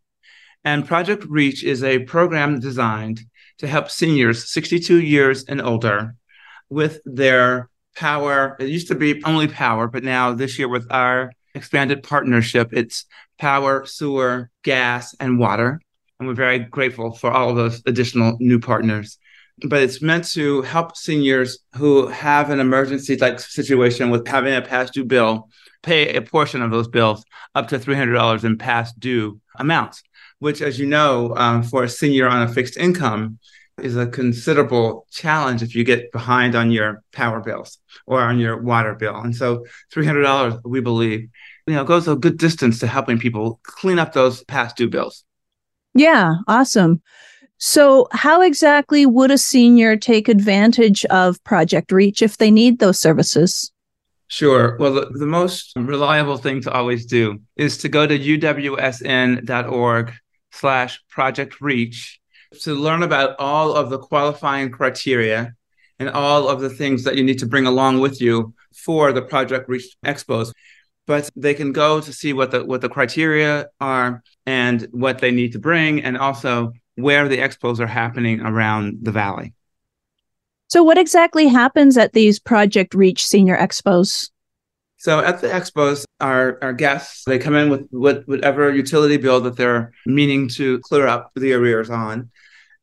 [0.65, 3.21] And Project Reach is a program designed
[3.61, 6.15] to help seniors 62 years and older
[6.69, 8.57] with their power.
[8.59, 13.05] It used to be only power, but now this year with our expanded partnership, it's
[13.39, 15.81] power, sewer, gas, and water.
[16.19, 19.19] And we're very grateful for all of those additional new partners.
[19.69, 24.63] But it's meant to help seniors who have an emergency like situation with having a
[24.63, 25.51] past due bill
[25.83, 30.03] pay a portion of those bills up to $300 in past due amounts
[30.41, 33.39] which, as you know, um, for a senior on a fixed income,
[33.81, 38.61] is a considerable challenge if you get behind on your power bills or on your
[38.61, 39.17] water bill.
[39.17, 41.29] And so, three hundred dollars, we believe,
[41.67, 45.25] you know, goes a good distance to helping people clean up those past due bills.
[45.95, 47.03] Yeah, awesome.
[47.59, 52.99] So, how exactly would a senior take advantage of Project Reach if they need those
[52.99, 53.71] services?
[54.29, 54.77] Sure.
[54.79, 60.13] Well, the, the most reliable thing to always do is to go to uwsn.org
[60.53, 62.21] slash project reach
[62.61, 65.55] to learn about all of the qualifying criteria
[65.99, 69.23] and all of the things that you need to bring along with you for the
[69.23, 70.53] Project Reach Expos.
[71.07, 75.31] But they can go to see what the what the criteria are and what they
[75.31, 79.55] need to bring, and also where the expos are happening around the valley.
[80.69, 84.31] So, what exactly happens at these Project Reach Senior Expos?
[85.01, 89.57] So at the expos, our, our guests, they come in with, whatever utility bill that
[89.57, 92.31] they're meaning to clear up the arrears on.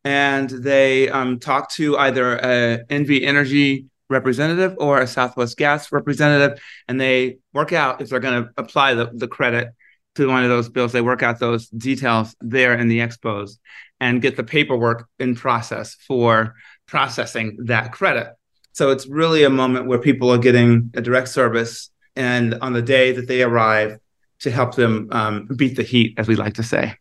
[0.03, 6.59] And they um, talk to either a NV Energy representative or a Southwest Gas representative,
[6.87, 9.69] and they work out if they're going to apply the, the credit
[10.15, 10.93] to one of those bills.
[10.93, 13.59] They work out those details there in the expos
[13.99, 16.55] and get the paperwork in process for
[16.87, 18.33] processing that credit.
[18.71, 22.81] So it's really a moment where people are getting a direct service and on the
[22.81, 23.99] day that they arrive
[24.39, 26.95] to help them um, beat the heat, as we like to say.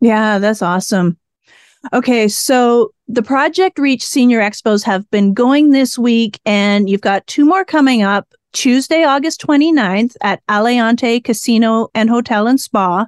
[0.00, 1.16] Yeah, that's awesome.
[1.92, 7.26] Okay, so the Project Reach Senior Expos have been going this week, and you've got
[7.26, 13.06] two more coming up Tuesday, August 29th at Aliante Casino and Hotel and Spa.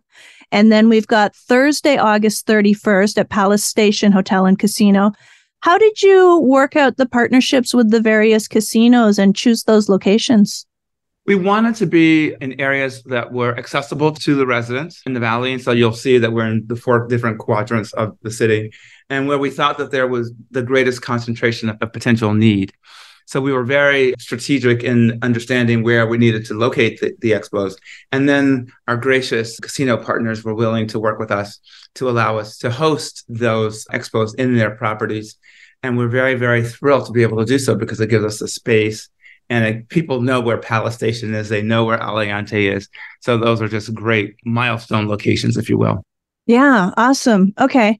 [0.52, 5.12] And then we've got Thursday, August 31st at Palace Station Hotel and Casino.
[5.60, 10.65] How did you work out the partnerships with the various casinos and choose those locations?
[11.26, 15.52] We wanted to be in areas that were accessible to the residents in the valley.
[15.52, 18.72] And so you'll see that we're in the four different quadrants of the city
[19.10, 22.72] and where we thought that there was the greatest concentration of, potential need.
[23.26, 27.74] So we were very strategic in understanding where we needed to locate the, the, expos.
[28.12, 31.58] And then our gracious casino partners were willing to work with us
[31.96, 35.36] to allow us to host those expos in their properties.
[35.82, 38.38] And we're very, very thrilled to be able to do so because it gives us
[38.38, 39.08] the space
[39.48, 41.48] and it, people know where Palace Station is.
[41.48, 42.88] They know where Aliante is.
[43.20, 46.02] So those are just great milestone locations, if you will.
[46.46, 47.52] Yeah, awesome.
[47.60, 47.98] Okay.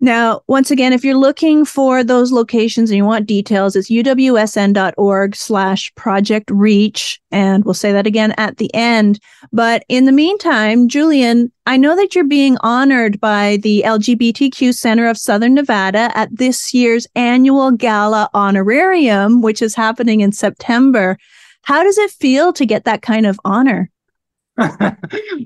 [0.00, 5.34] Now, once again, if you're looking for those locations and you want details, it's uwsn.org
[5.34, 7.20] slash project reach.
[7.32, 9.18] And we'll say that again at the end.
[9.52, 15.08] But in the meantime, Julian, I know that you're being honored by the LGBTQ Center
[15.08, 21.18] of Southern Nevada at this year's annual gala honorarium, which is happening in September.
[21.62, 23.90] How does it feel to get that kind of honor?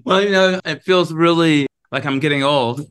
[0.05, 2.81] well, you know, it feels really like I'm getting old.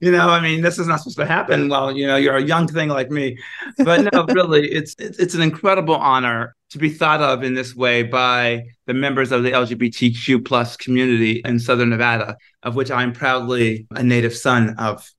[0.00, 2.42] you know, I mean, this is not supposed to happen Well, you know you're a
[2.42, 3.38] young thing like me.
[3.78, 8.02] But no, really, it's, it's an incredible honor to be thought of in this way
[8.02, 13.86] by the members of the LGBTQ plus community in Southern Nevada, of which I'm proudly
[13.92, 15.10] a native son of.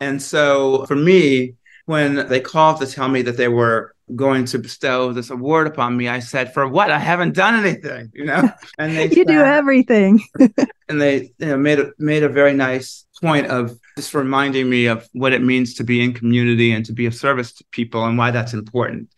[0.00, 1.54] And so, for me,
[1.86, 5.96] when they called to tell me that they were going to bestow this award upon
[5.96, 6.90] me, I said, "For what?
[6.90, 10.22] I haven't done anything." You know, and they you do everything.
[10.88, 14.86] and they you know, made a, made a very nice point of just reminding me
[14.86, 18.04] of what it means to be in community and to be of service to people
[18.04, 19.08] and why that's important.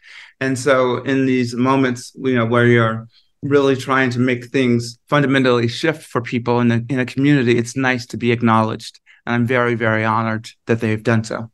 [0.40, 3.08] And so, in these moments, you know, where you're
[3.42, 7.76] really trying to make things fundamentally shift for people in a, in a community, it's
[7.76, 9.00] nice to be acknowledged.
[9.24, 11.50] And I'm very, very honored that they've done so.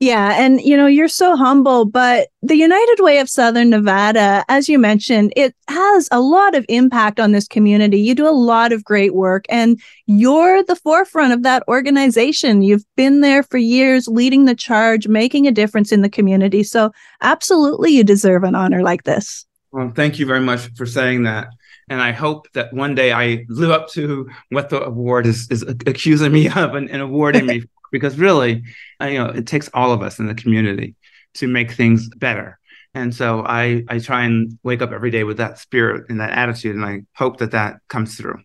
[0.00, 0.42] Yeah.
[0.42, 4.78] And, you know, you're so humble, but the United Way of Southern Nevada, as you
[4.78, 8.00] mentioned, it has a lot of impact on this community.
[8.00, 12.62] You do a lot of great work and you're the forefront of that organization.
[12.62, 16.62] You've been there for years, leading the charge, making a difference in the community.
[16.62, 19.44] So, absolutely, you deserve an honor like this.
[19.70, 21.48] Well, thank you very much for saying that.
[21.90, 25.62] And I hope that one day I live up to what the award is, is
[25.62, 28.62] accusing me of and, and awarding me because really,
[29.02, 30.94] uh, you know, it takes all of us in the community
[31.34, 32.58] to make things better.
[32.94, 36.30] And so I I try and wake up every day with that spirit and that
[36.30, 38.42] attitude, and I hope that that comes through.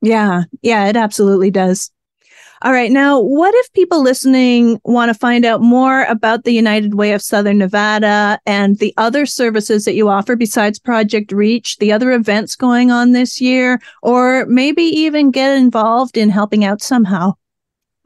[0.00, 1.90] Yeah, yeah, it absolutely does.
[2.64, 2.90] All right.
[2.90, 7.20] Now, what if people listening want to find out more about the United Way of
[7.20, 12.56] Southern Nevada and the other services that you offer besides Project Reach, the other events
[12.56, 17.34] going on this year, or maybe even get involved in helping out somehow?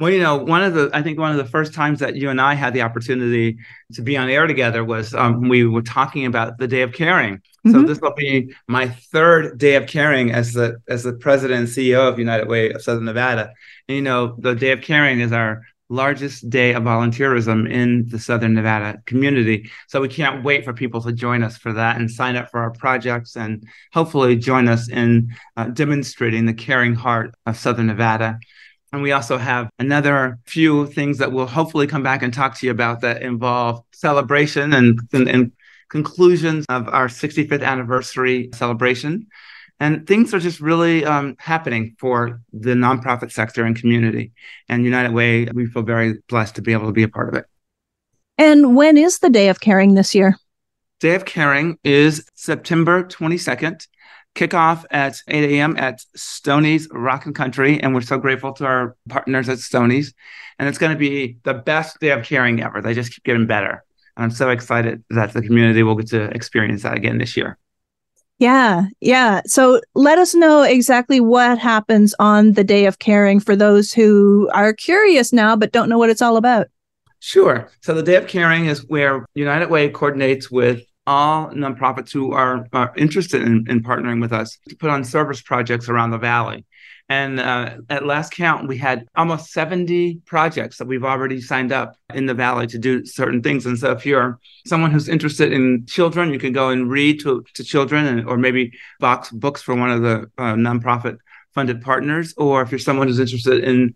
[0.01, 2.31] Well, you know, one of the I think one of the first times that you
[2.31, 3.59] and I had the opportunity
[3.95, 7.39] to be on air together was um, we were talking about the Day of Caring.
[7.39, 7.73] Mm-hmm.
[7.73, 11.69] So this will be my third Day of Caring as the as the president and
[11.69, 13.53] CEO of United Way of Southern Nevada.
[13.89, 18.19] And, you know, the Day of Caring is our largest day of volunteerism in the
[18.19, 19.71] Southern Nevada community.
[19.89, 22.61] So we can't wait for people to join us for that and sign up for
[22.61, 28.39] our projects and hopefully join us in uh, demonstrating the caring heart of Southern Nevada.
[28.93, 32.67] And we also have another few things that we'll hopefully come back and talk to
[32.67, 35.53] you about that involve celebration and, and, and
[35.89, 39.27] conclusions of our 65th anniversary celebration.
[39.81, 44.33] And things are just really um, happening for the nonprofit sector and community.
[44.69, 47.35] And United Way, we feel very blessed to be able to be a part of
[47.35, 47.47] it.
[48.39, 50.37] And when is the Day of Caring this year?
[51.01, 53.87] Day of Caring is September 22nd.
[54.35, 55.77] Kickoff at 8 a.m.
[55.77, 57.81] at Stoney's and Country.
[57.81, 60.15] And we're so grateful to our partners at Stoney's.
[60.59, 62.81] And it's going to be the best day of caring ever.
[62.81, 63.85] They just keep getting better.
[64.17, 67.59] And I'm so excited that the community will get to experience that again this year.
[68.39, 69.41] Yeah, yeah.
[69.47, 74.49] So let us know exactly what happens on the day of caring for those who
[74.55, 76.69] are curious now but don't know what it's all about.
[77.21, 77.69] Sure.
[77.81, 82.67] So the Day of Caring is where United Way coordinates with all nonprofits who are,
[82.75, 86.67] are interested in, in partnering with us to put on service projects around the valley.
[87.09, 91.97] And uh, at last count, we had almost 70 projects that we've already signed up
[92.13, 93.65] in the Valley to do certain things.
[93.65, 97.43] And so if you're someone who's interested in children, you can go and read to,
[97.55, 101.17] to children and, or maybe box books for one of the uh, nonprofit
[101.55, 102.35] funded partners.
[102.37, 103.95] Or if you're someone who's interested in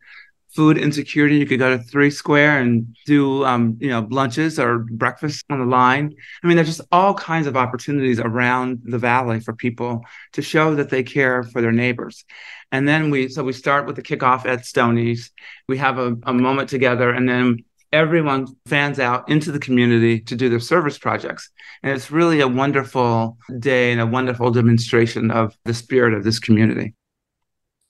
[0.55, 4.81] food insecurity, you could go to Three Square and do, um, you know, lunches or
[4.81, 6.15] breakfast on the line.
[6.43, 10.75] I mean, there's just all kinds of opportunities around the valley for people to show
[10.75, 12.25] that they care for their neighbors.
[12.71, 15.31] And then we, so we start with the kickoff at Stoney's.
[15.69, 20.37] We have a, a moment together, and then everyone fans out into the community to
[20.37, 21.51] do their service projects.
[21.83, 26.38] And it's really a wonderful day and a wonderful demonstration of the spirit of this
[26.38, 26.95] community.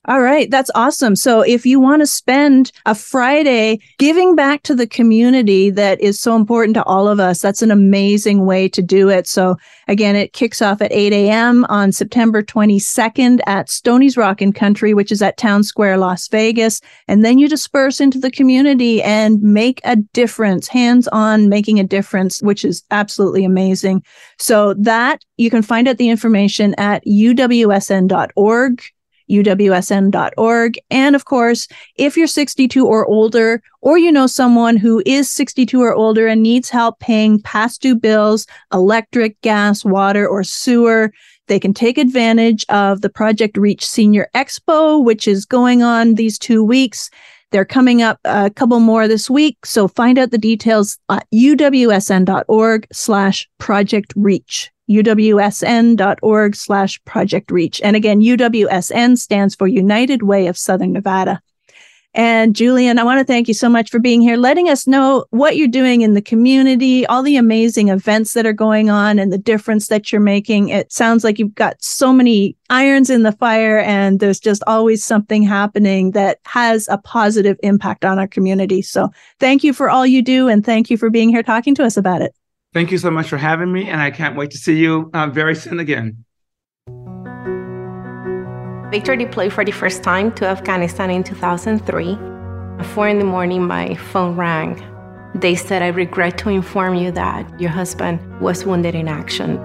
[0.07, 1.15] All right, that's awesome.
[1.15, 6.21] So if you want to spend a Friday giving back to the community that is
[6.21, 9.29] so important to all of us, that's an amazing way to do it.
[9.29, 11.65] So again, it kicks off at 8 a.m.
[11.69, 16.81] on September 22nd at Stoney's Rockin' Country, which is at Town Square, Las Vegas.
[17.07, 21.85] And then you disperse into the community and make a difference, hands on making a
[21.85, 24.03] difference, which is absolutely amazing.
[24.41, 28.83] So that you can find out the information at uwsn.org
[29.33, 30.79] uwsn.org.
[30.91, 35.81] And of course, if you're 62 or older, or you know someone who is 62
[35.81, 41.13] or older and needs help paying past due bills, electric, gas, water, or sewer,
[41.49, 46.39] they can take advantage of the Project Reach Senior Expo, which is going on these
[46.39, 47.11] two weeks.
[47.53, 49.65] They're coming up a couple more this week.
[49.65, 57.81] So find out the details at uwsn.org slash project reach uwsn.org slash project reach.
[57.83, 61.41] And again, UWSN stands for United Way of Southern Nevada.
[62.15, 65.25] And Julian, I want to thank you so much for being here, letting us know
[65.31, 69.33] what you're doing in the community, all the amazing events that are going on and
[69.33, 70.69] the difference that you're making.
[70.69, 75.03] It sounds like you've got so many irons in the fire and there's just always
[75.03, 78.83] something happening that has a positive impact on our community.
[78.83, 81.85] So thank you for all you do and thank you for being here talking to
[81.85, 82.35] us about it.
[82.75, 85.27] Thank you so much for having me, and I can't wait to see you uh,
[85.27, 86.25] very soon again.
[88.93, 92.13] Victor deployed for the first time to Afghanistan in 2003.
[92.79, 94.85] At four in the morning, my phone rang.
[95.35, 99.59] They said, I regret to inform you that your husband was wounded in action.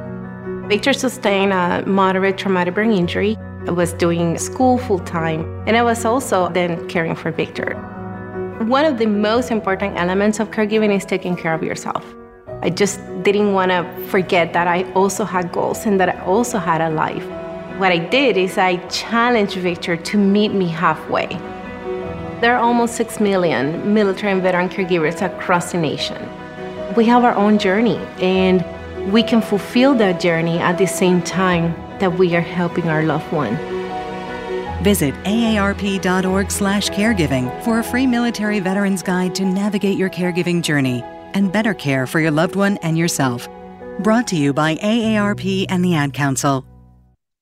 [0.70, 3.36] Victor sustained a moderate traumatic brain injury.
[3.68, 7.76] I was doing school full time, and I was also then caring for Victor.
[8.62, 12.06] One of the most important elements of caregiving is taking care of yourself.
[12.62, 16.60] I just didn't want to forget that I also had goals and that I also
[16.60, 17.28] had a life.
[17.78, 21.28] What I did is I challenged Victor to meet me halfway.
[22.42, 26.18] There are almost 6 million military and veteran caregivers across the nation.
[26.96, 28.66] We have our own journey, and
[29.14, 33.32] we can fulfill that journey at the same time that we are helping our loved
[33.32, 33.56] one.
[34.84, 41.04] Visit aarp.org/caregiving for a free military veterans guide to navigate your caregiving journey
[41.36, 43.48] and better care for your loved one and yourself.
[44.00, 46.66] Brought to you by AARP and the Ad Council.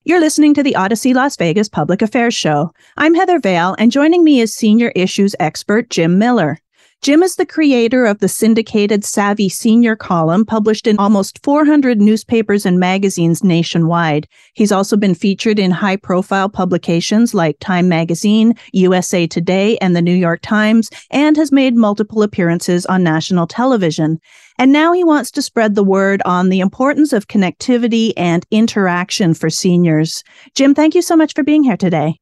[0.08, 2.72] You're listening to the Audacy Las Vegas Public Affairs Show.
[2.96, 6.60] I'm Heather Vale, and joining me is senior issues expert Jim Miller.
[7.02, 12.68] Jim is the creator of the syndicated Savvy Senior column, published in almost 400 newspapers
[12.68, 14.28] and magazines nationwide.
[14.54, 20.04] He's also been featured in high profile publications like Time Magazine, USA Today, and the
[20.04, 24.19] New York Times, and has made multiple appearances on national television.
[24.58, 29.33] And now he wants to spread the word on the importance of connectivity and interaction
[29.33, 30.23] for seniors.
[30.56, 32.19] Jim, thank you so much for being here today.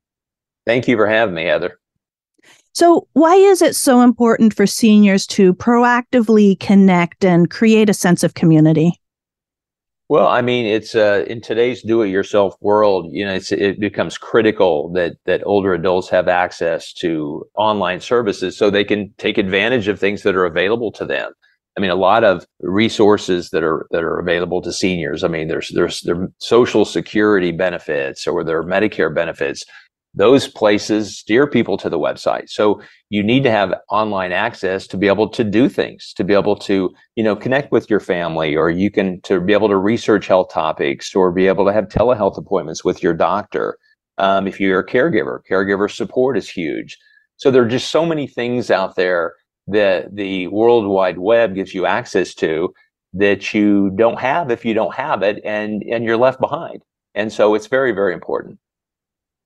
[0.65, 1.79] Thank you for having me, Heather.
[2.75, 8.23] So, why is it so important for seniors to proactively connect and create a sense
[8.23, 8.99] of community?
[10.09, 13.07] Well, I mean, it's uh, in today's do-it-yourself world.
[13.11, 18.69] You know, it becomes critical that that older adults have access to online services so
[18.69, 21.31] they can take advantage of things that are available to them.
[21.77, 25.23] I mean, a lot of resources that are that are available to seniors.
[25.23, 29.65] I mean, there's there's their social security benefits or their Medicare benefits
[30.15, 32.49] those places steer people to the website.
[32.49, 36.33] So you need to have online access to be able to do things, to be
[36.33, 39.77] able to, you know, connect with your family, or you can to be able to
[39.77, 43.77] research health topics, or be able to have telehealth appointments with your doctor.
[44.19, 46.97] Um, if you're a caregiver, caregiver support is huge.
[47.37, 49.33] So there are just so many things out there
[49.67, 52.73] that the World Wide Web gives you access to
[53.13, 56.81] that you don't have if you don't have it, and and you're left behind.
[57.15, 58.59] And so it's very very important.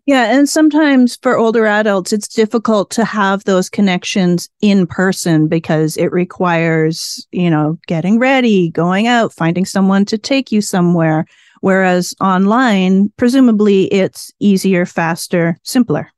[0.07, 0.33] Yeah.
[0.33, 6.13] And sometimes for older adults, it's difficult to have those connections in person because it
[6.13, 11.25] requires, you know, getting ready, going out, finding someone to take you somewhere.
[11.59, 16.09] Whereas online, presumably it's easier, faster, simpler.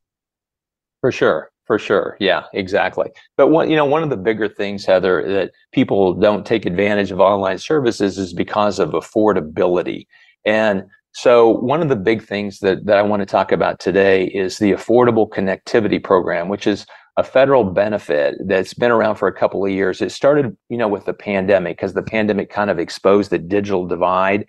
[1.00, 1.49] For sure.
[1.70, 2.16] For sure.
[2.18, 3.10] Yeah, exactly.
[3.36, 7.12] But one, you know, one of the bigger things, Heather, that people don't take advantage
[7.12, 10.08] of online services is because of affordability.
[10.44, 14.24] And so one of the big things that, that I want to talk about today
[14.24, 19.32] is the Affordable Connectivity Program, which is a federal benefit that's been around for a
[19.32, 20.02] couple of years.
[20.02, 23.86] It started, you know, with the pandemic because the pandemic kind of exposed the digital
[23.86, 24.44] divide.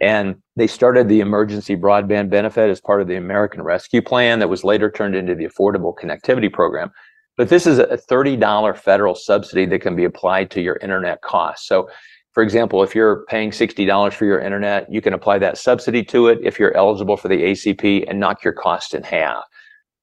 [0.00, 4.48] And they started the emergency broadband benefit as part of the American Rescue Plan that
[4.48, 6.90] was later turned into the Affordable Connectivity Program.
[7.36, 11.68] But this is a $30 federal subsidy that can be applied to your internet costs.
[11.68, 11.88] So
[12.32, 16.28] for example, if you're paying $60 for your internet, you can apply that subsidy to
[16.28, 19.42] it if you're eligible for the ACP and knock your cost in half.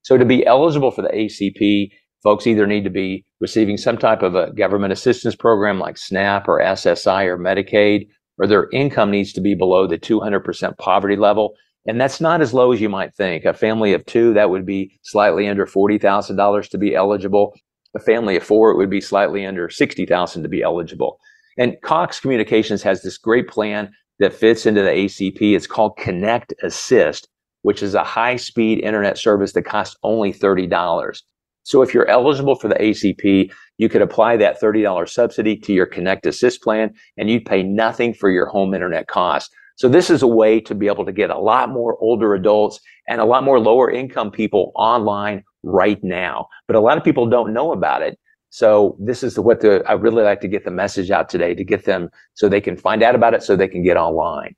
[0.02, 1.89] So to be eligible for the ACP,
[2.24, 6.48] folks either need to be receiving some type of a government assistance program like SNAP
[6.48, 8.08] or SSI or Medicaid,
[8.38, 11.56] or their income needs to be below the 200% poverty level.
[11.88, 13.46] And that's not as low as you might think.
[13.46, 17.54] A family of two, that would be slightly under $40,000 to be eligible.
[17.96, 21.18] A family of four, it would be slightly under 60,000 to be eligible.
[21.58, 25.56] And Cox Communications has this great plan that fits into the ACP.
[25.56, 27.30] It's called Connect Assist,
[27.62, 31.22] which is a high speed internet service that costs only $30.
[31.68, 35.86] So if you're eligible for the ACP, you could apply that $30 subsidy to your
[35.86, 39.53] Connect Assist plan and you'd pay nothing for your home internet costs.
[39.76, 42.80] So this is a way to be able to get a lot more older adults
[43.09, 46.47] and a lot more lower income people online right now.
[46.68, 48.18] But a lot of people don't know about it.
[48.49, 51.65] So this is what the, I really like to get the message out today to
[51.65, 54.55] get them so they can find out about it so they can get online.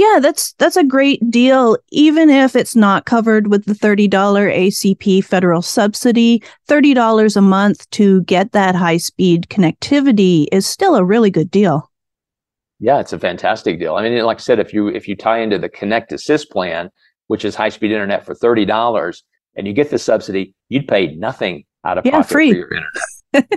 [0.00, 5.22] Yeah, that's that's a great deal even if it's not covered with the $30 ACP
[5.22, 6.42] federal subsidy.
[6.70, 11.90] $30 a month to get that high-speed connectivity is still a really good deal.
[12.78, 13.96] Yeah, it's a fantastic deal.
[13.96, 16.88] I mean, like I said if you if you tie into the Connect Assist plan,
[17.26, 19.22] which is high-speed internet for $30
[19.56, 22.50] and you get the subsidy, you'd pay nothing out of yeah, pocket free.
[22.52, 23.02] for your internet.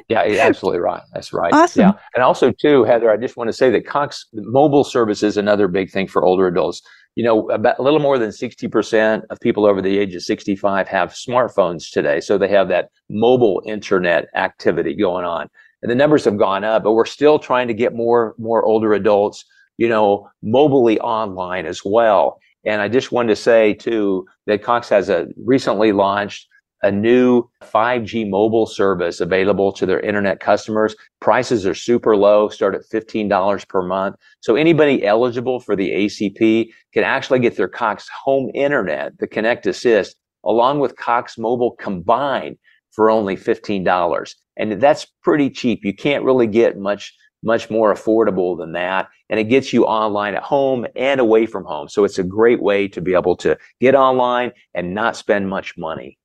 [0.08, 1.02] Yeah, absolutely right.
[1.14, 1.54] That's right.
[1.54, 1.82] Awesome.
[1.82, 1.94] Yeah.
[2.16, 5.68] And also too, Heather, I just want to say that Cox mobile service is another
[5.68, 6.82] big thing for older adults.
[7.16, 10.88] You know, about a little more than 60% of people over the age of 65
[10.88, 12.20] have smartphones today.
[12.20, 15.48] So they have that mobile internet activity going on.
[15.84, 18.94] And the numbers have gone up, but we're still trying to get more, more older
[18.94, 19.46] adults,
[19.78, 22.40] you know, mobilely online as well.
[22.66, 26.48] And I just wanted to say too that Cox has a recently launched
[26.84, 30.96] a new 5G mobile service available to their internet customers.
[31.22, 34.18] Prices are super low, start at $15 per month.
[34.42, 39.66] So anybody eligible for the ACP can actually get their Cox home internet, the Connect
[39.66, 42.58] Assist, along with Cox mobile combined
[42.92, 44.36] for only $15.
[44.58, 45.84] And that's pretty cheap.
[45.84, 47.14] You can't really get much
[47.46, 49.10] much more affordable than that.
[49.30, 51.90] And it gets you online at home and away from home.
[51.90, 55.78] So it's a great way to be able to get online and not spend much
[55.78, 56.18] money.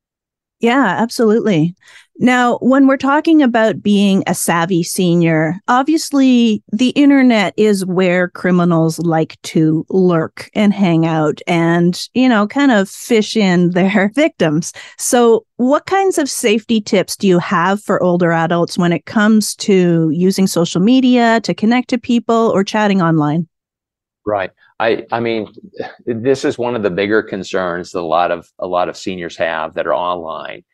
[0.61, 1.75] Yeah, absolutely.
[2.21, 8.99] Now, when we're talking about being a savvy senior, obviously the internet is where criminals
[8.99, 14.73] like to lurk and hang out and, you know, kind of fish in their victims.
[14.99, 19.55] So, what kinds of safety tips do you have for older adults when it comes
[19.57, 23.47] to using social media to connect to people or chatting online?
[24.27, 24.51] Right.
[24.81, 25.53] I I mean,
[26.07, 29.37] this is one of the bigger concerns that a lot of a lot of seniors
[29.37, 30.65] have that are online.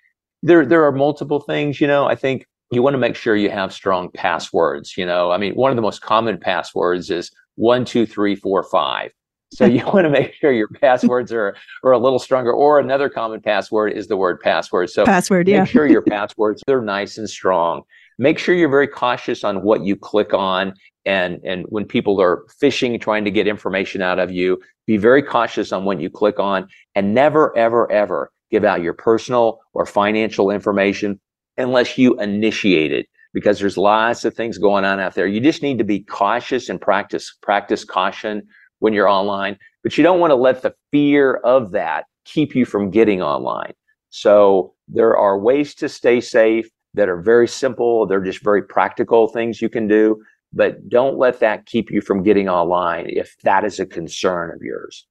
[0.43, 2.07] There there are multiple things, you know.
[2.07, 4.97] I think you want to make sure you have strong passwords.
[4.97, 8.63] You know, I mean, one of the most common passwords is one two three four
[8.65, 9.13] five.
[9.53, 12.53] So you want to make sure your passwords are are a little stronger.
[12.53, 14.91] Or another common password is the word password.
[14.91, 15.61] So password, yeah.
[15.61, 17.83] make sure your passwords they're nice and strong.
[18.19, 20.75] Make sure you're very cautious on what you click on
[21.07, 25.23] And, and when people are phishing, trying to get information out of you, be very
[25.23, 29.87] cautious on what you click on and never, ever, ever give out your personal or
[29.87, 31.21] financial information
[31.57, 35.27] unless you initiate it because there's lots of things going on out there.
[35.27, 38.43] You just need to be cautious and practice, practice caution
[38.79, 42.65] when you're online, but you don't want to let the fear of that keep you
[42.65, 43.73] from getting online.
[44.11, 48.07] So there are ways to stay safe that are very simple.
[48.07, 50.23] They're just very practical things you can do,
[50.55, 54.63] but don't let that keep you from getting online if that is a concern of
[54.63, 55.07] yours.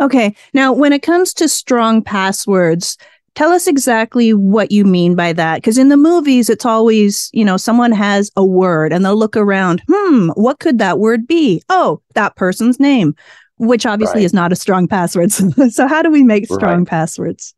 [0.00, 0.34] Okay.
[0.54, 2.96] Now, when it comes to strong passwords,
[3.34, 5.56] tell us exactly what you mean by that.
[5.56, 9.36] Because in the movies, it's always, you know, someone has a word and they'll look
[9.36, 11.62] around, hmm, what could that word be?
[11.68, 13.14] Oh, that person's name,
[13.58, 14.24] which obviously right.
[14.24, 15.32] is not a strong password.
[15.70, 16.88] so, how do we make strong right.
[16.88, 17.54] passwords?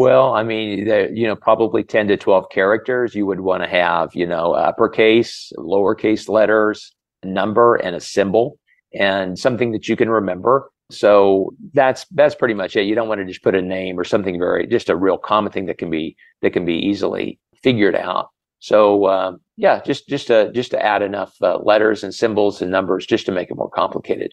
[0.00, 3.14] Well, I mean, you know, probably 10 to 12 characters.
[3.14, 8.58] You would want to have, you know, uppercase, lowercase letters, number, and a symbol,
[8.98, 10.70] and something that you can remember.
[10.90, 12.86] So that's that's pretty much it.
[12.86, 15.52] You don't want to just put a name or something very just a real common
[15.52, 18.30] thing that can be that can be easily figured out.
[18.60, 22.70] So um, yeah, just just to just to add enough uh, letters and symbols and
[22.70, 24.32] numbers just to make it more complicated.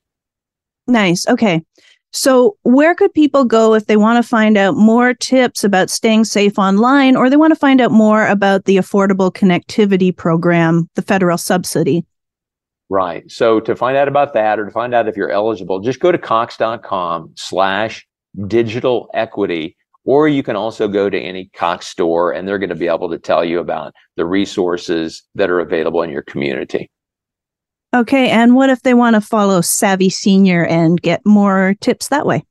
[0.88, 1.28] Nice.
[1.28, 1.62] Okay.
[2.18, 6.24] So, where could people go if they want to find out more tips about staying
[6.24, 11.04] safe online or they want to find out more about the Affordable Connectivity Program, the
[11.04, 12.08] federal subsidy?
[12.90, 13.30] Right.
[13.30, 16.12] So to find out about that or to find out if you're eligible, just go
[16.12, 18.08] to cox.com slash
[18.48, 22.76] digital equity, or you can also go to any Cox store and they're going to
[22.76, 26.90] be able to tell you about the resources that are available in your community.
[27.96, 28.30] Okay.
[28.30, 32.44] And what if they want to follow Savvy Senior and get more tips that way?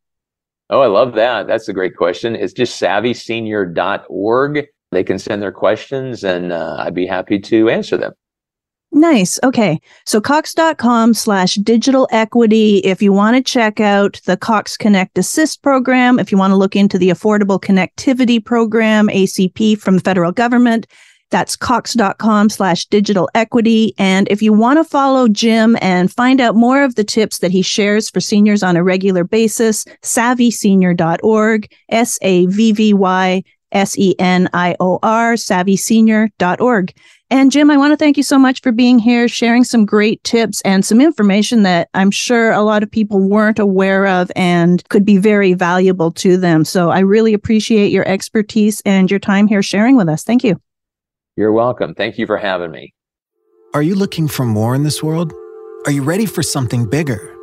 [0.71, 1.47] Oh, I love that.
[1.47, 2.35] That's a great question.
[2.35, 4.67] It's just savvysenior.org.
[4.93, 8.13] They can send their questions and uh, I'd be happy to answer them.
[8.93, 9.39] Nice.
[9.43, 9.79] Okay.
[10.07, 12.79] So Cox.com slash digital equity.
[12.79, 16.57] If you want to check out the Cox Connect Assist program, if you want to
[16.57, 20.87] look into the Affordable Connectivity Program, ACP from the federal government,
[21.31, 23.95] that's cox.com slash digital equity.
[23.99, 27.51] And if you want to follow Jim and find out more of the tips that
[27.51, 33.99] he shares for seniors on a regular basis, savvysenior.org, S A V V Y S
[33.99, 36.95] E N I O R, savvysenior.org.
[37.29, 40.23] And Jim, I want to thank you so much for being here, sharing some great
[40.23, 44.89] tips and some information that I'm sure a lot of people weren't aware of and
[44.91, 46.65] could be very valuable to them.
[46.65, 50.23] So I really appreciate your expertise and your time here sharing with us.
[50.23, 50.61] Thank you.
[51.37, 51.95] You're welcome.
[51.95, 52.95] Thank you for having me.
[53.75, 55.33] Are you looking for more in this world?
[55.85, 57.37] Are you ready for something bigger?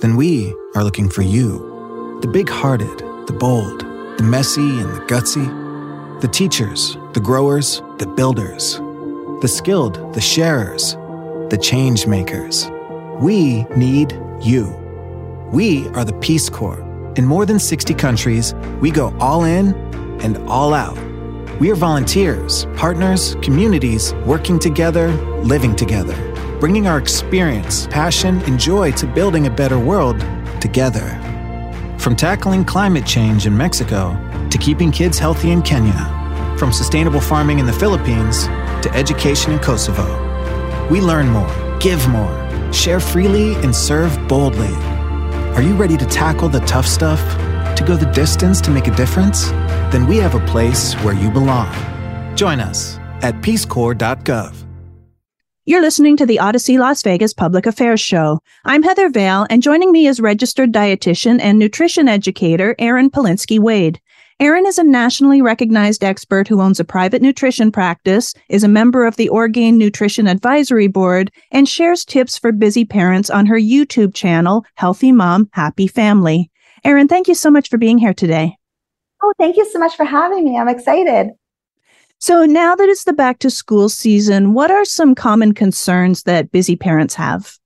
[0.00, 2.18] Then we are looking for you.
[2.22, 3.80] The big hearted, the bold,
[4.16, 5.46] the messy and the gutsy,
[6.20, 8.80] the teachers, the growers, the builders
[9.40, 10.94] the skilled, the sharers,
[11.50, 12.70] the change makers.
[13.20, 14.68] We need you.
[15.52, 16.80] We are the Peace Corps.
[17.16, 19.74] In more than 60 countries, we go all in
[20.22, 20.96] and all out.
[21.58, 25.08] We are volunteers, partners, communities working together,
[25.42, 26.14] living together,
[26.60, 30.20] bringing our experience, passion, and joy to building a better world
[30.60, 31.08] together.
[31.96, 34.18] From tackling climate change in Mexico
[34.50, 35.94] to keeping kids healthy in Kenya,
[36.58, 38.48] from sustainable farming in the Philippines
[38.82, 40.04] to education in Kosovo.
[40.90, 44.74] We learn more, give more, share freely, and serve boldly.
[45.54, 47.22] Are you ready to tackle the tough stuff?
[47.76, 49.50] To go the distance to make a difference?
[49.92, 51.70] Then we have a place where you belong.
[52.34, 54.64] Join us at peacecorps.gov.
[55.68, 58.38] You're listening to the Audacy Las Vegas Public Affairs Show.
[58.64, 64.00] I'm Heather Vale, and joining me is registered dietitian and nutrition educator Erin Palinski Wade.
[64.38, 69.06] Erin is a nationally recognized expert who owns a private nutrition practice, is a member
[69.06, 74.14] of the Orgain Nutrition Advisory Board, and shares tips for busy parents on her YouTube
[74.14, 76.50] channel, Healthy Mom, Happy Family.
[76.86, 78.56] Erin, thank you so much for being here today.
[79.20, 80.56] Oh, thank you so much for having me.
[80.56, 81.30] I'm excited.
[82.20, 86.52] So, now that it's the back to school season, what are some common concerns that
[86.52, 87.58] busy parents have?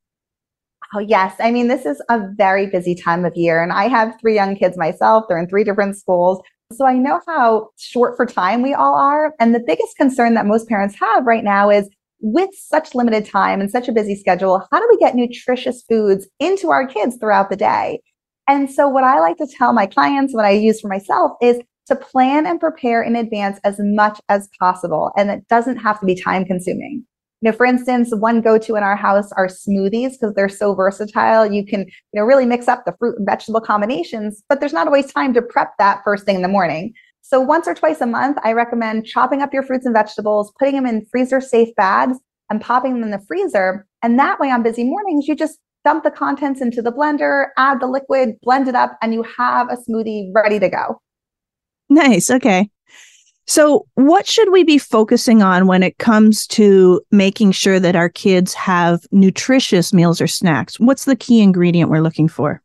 [0.95, 1.35] Oh, yes.
[1.39, 4.57] I mean, this is a very busy time of year, and I have three young
[4.57, 5.27] kids myself.
[5.29, 6.41] They're in three different schools.
[6.73, 9.35] So I know how short for time we all are.
[9.39, 11.91] And the biggest concern that most parents have right now is
[12.21, 16.27] with such limited time and such a busy schedule, how do we get nutritious foods
[16.39, 18.01] into our kids throughout the day?
[18.49, 21.61] And so what I like to tell my clients, what I use for myself is
[21.87, 25.11] to plan and prepare in advance as much as possible.
[25.17, 27.05] And it doesn't have to be time consuming.
[27.43, 31.51] You know, for instance, one go-to in our house are smoothies because they're so versatile.
[31.51, 34.87] You can, you know, really mix up the fruit and vegetable combinations, but there's not
[34.87, 36.93] always time to prep that first thing in the morning.
[37.23, 40.75] So once or twice a month, I recommend chopping up your fruits and vegetables, putting
[40.75, 42.19] them in freezer safe bags
[42.51, 46.05] and popping them in the freezer And that way on busy mornings, you just dump
[46.05, 49.77] the contents into the blender, add the liquid, blend it up, and you have a
[49.77, 51.01] smoothie ready to go.
[51.89, 52.31] Nice.
[52.31, 52.71] Okay.
[53.47, 58.09] So, what should we be focusing on when it comes to making sure that our
[58.09, 60.79] kids have nutritious meals or snacks?
[60.79, 62.63] What's the key ingredient we're looking for?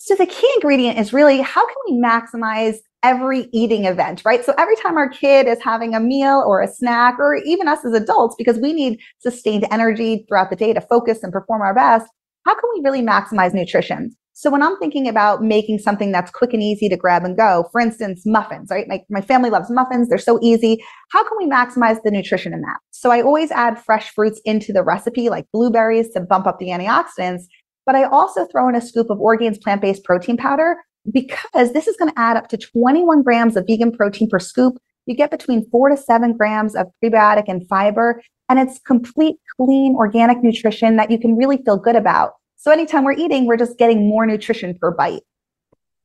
[0.00, 4.44] So, the key ingredient is really how can we maximize every eating event, right?
[4.44, 7.84] So, every time our kid is having a meal or a snack, or even us
[7.84, 11.74] as adults, because we need sustained energy throughout the day to focus and perform our
[11.74, 12.08] best,
[12.46, 14.14] how can we really maximize nutrition?
[14.34, 17.68] So when I'm thinking about making something that's quick and easy to grab and go,
[17.70, 18.88] for instance, muffins, right?
[18.88, 20.08] My, my family loves muffins.
[20.08, 20.82] They're so easy.
[21.10, 22.78] How can we maximize the nutrition in that?
[22.90, 26.68] So I always add fresh fruits into the recipe, like blueberries to bump up the
[26.68, 27.42] antioxidants.
[27.84, 30.76] But I also throw in a scoop of Orgain's plant-based protein powder
[31.12, 34.78] because this is going to add up to 21 grams of vegan protein per scoop.
[35.06, 38.22] You get between four to seven grams of prebiotic and fiber,
[38.52, 42.34] and it's complete, clean, organic nutrition that you can really feel good about.
[42.56, 45.22] So anytime we're eating, we're just getting more nutrition per bite.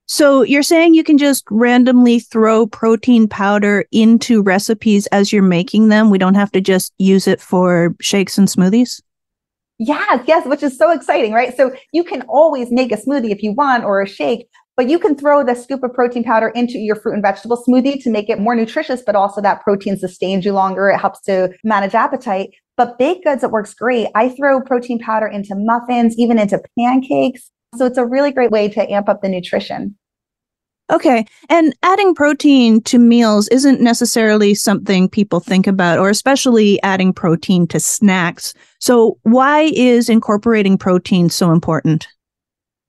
[0.05, 5.89] So you're saying you can just randomly throw protein powder into recipes as you're making
[5.89, 6.09] them?
[6.09, 9.01] We don't have to just use it for shakes and smoothies?
[9.77, 11.55] Yes, yes, which is so exciting, right?
[11.55, 14.47] So you can always make a smoothie if you want or a shake,
[14.77, 18.01] but you can throw the scoop of protein powder into your fruit and vegetable smoothie
[18.03, 20.89] to make it more nutritious, but also that protein sustains you longer.
[20.89, 22.51] It helps to manage appetite.
[22.77, 24.07] But baked goods, it works great.
[24.13, 27.49] I throw protein powder into muffins, even into pancakes.
[27.75, 29.97] So it's a really great way to amp up the nutrition.
[30.89, 31.25] Okay.
[31.49, 37.67] And adding protein to meals isn't necessarily something people think about, or especially adding protein
[37.67, 38.53] to snacks.
[38.79, 42.07] So, why is incorporating protein so important?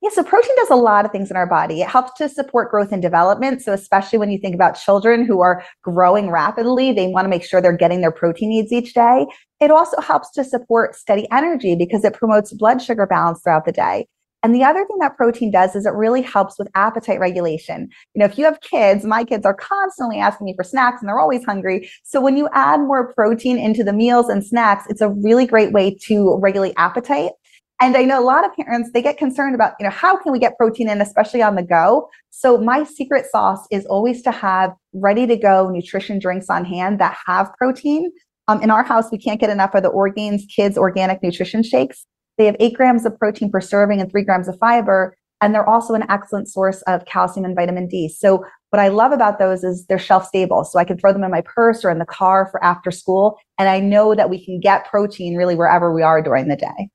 [0.01, 1.81] Yeah, so protein does a lot of things in our body.
[1.81, 3.63] It helps to support growth and development.
[3.63, 7.45] So, especially when you think about children who are growing rapidly, they want to make
[7.45, 9.27] sure they're getting their protein needs each day.
[9.61, 13.73] It also helps to support steady energy because it promotes blood sugar balance throughout the
[13.73, 14.07] day.
[14.45, 17.89] And the other thing that protein does is it really helps with appetite regulation.
[18.15, 21.09] You know, if you have kids, my kids are constantly asking me for snacks and
[21.09, 21.91] they're always hungry.
[22.05, 25.73] So when you add more protein into the meals and snacks, it's a really great
[25.73, 27.33] way to regulate appetite.
[27.81, 30.33] And I know a lot of parents, they get concerned about, you know, how can
[30.33, 32.09] we get protein in, especially on the go?
[32.31, 36.99] So my secret sauce is always to have ready to go nutrition drinks on hand
[36.99, 38.11] that have protein.
[38.49, 42.05] Um, in our house, we can't get enough of the Orgain's Kids Organic Nutrition Shakes.
[42.37, 45.17] They have eight grams of protein per serving and three grams of fiber.
[45.41, 48.09] And they're also an excellent source of calcium and vitamin D.
[48.09, 50.65] So what I love about those is they're shelf stable.
[50.65, 53.39] So I can throw them in my purse or in the car for after school.
[53.57, 56.91] And I know that we can get protein really wherever we are during the day.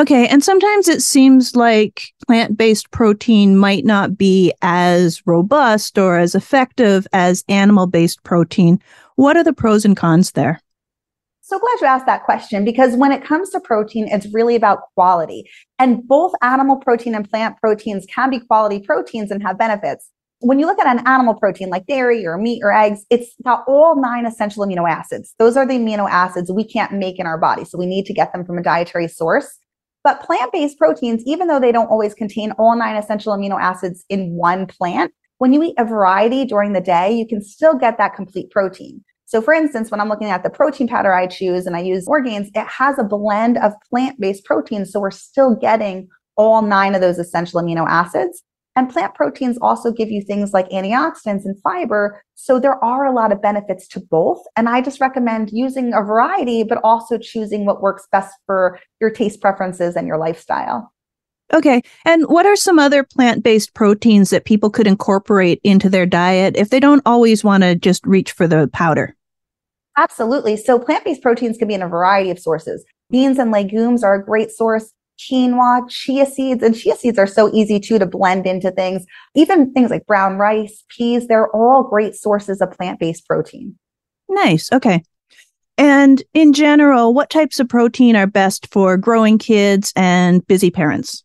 [0.00, 0.26] Okay.
[0.28, 6.34] And sometimes it seems like plant based protein might not be as robust or as
[6.34, 8.80] effective as animal based protein.
[9.16, 10.58] What are the pros and cons there?
[11.42, 14.78] So glad you asked that question because when it comes to protein, it's really about
[14.94, 15.44] quality.
[15.78, 20.08] And both animal protein and plant proteins can be quality proteins and have benefits.
[20.38, 23.64] When you look at an animal protein like dairy or meat or eggs, it's got
[23.68, 25.34] all nine essential amino acids.
[25.38, 27.66] Those are the amino acids we can't make in our body.
[27.66, 29.59] So we need to get them from a dietary source.
[30.02, 34.04] But plant based proteins, even though they don't always contain all nine essential amino acids
[34.08, 37.98] in one plant, when you eat a variety during the day, you can still get
[37.98, 39.04] that complete protein.
[39.26, 42.08] So, for instance, when I'm looking at the protein powder I choose and I use
[42.08, 44.92] Orgain's, it has a blend of plant based proteins.
[44.92, 48.42] So, we're still getting all nine of those essential amino acids.
[48.80, 52.22] And plant proteins also give you things like antioxidants and fiber.
[52.34, 54.42] So there are a lot of benefits to both.
[54.56, 59.10] And I just recommend using a variety, but also choosing what works best for your
[59.10, 60.94] taste preferences and your lifestyle.
[61.52, 61.82] Okay.
[62.06, 66.56] And what are some other plant based proteins that people could incorporate into their diet
[66.56, 69.14] if they don't always want to just reach for the powder?
[69.98, 70.56] Absolutely.
[70.56, 72.82] So plant based proteins can be in a variety of sources.
[73.10, 74.90] Beans and legumes are a great source
[75.20, 79.04] quinoa, chia seeds, and chia seeds are so easy too to blend into things.
[79.34, 83.78] Even things like brown rice, peas, they're all great sources of plant based protein.
[84.28, 84.72] Nice.
[84.72, 85.02] Okay.
[85.76, 91.24] And in general, what types of protein are best for growing kids and busy parents?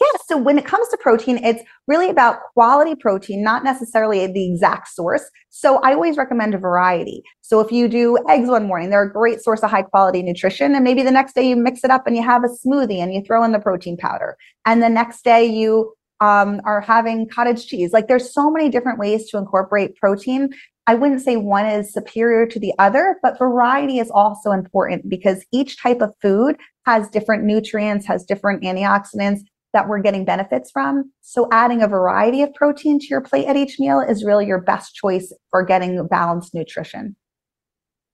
[0.00, 4.50] Yeah, so when it comes to protein, it's really about quality protein, not necessarily the
[4.50, 5.22] exact source.
[5.50, 7.22] So I always recommend a variety.
[7.42, 10.74] So if you do eggs one morning, they're a great source of high quality nutrition.
[10.74, 13.14] And maybe the next day you mix it up and you have a smoothie and
[13.14, 14.36] you throw in the protein powder.
[14.66, 17.92] And the next day you um, are having cottage cheese.
[17.92, 20.50] Like there's so many different ways to incorporate protein.
[20.86, 25.44] I wouldn't say one is superior to the other, but variety is also important because
[25.52, 29.40] each type of food has different nutrients, has different antioxidants,
[29.74, 31.12] that we're getting benefits from.
[31.20, 34.62] So adding a variety of protein to your plate at each meal is really your
[34.62, 37.16] best choice for getting balanced nutrition.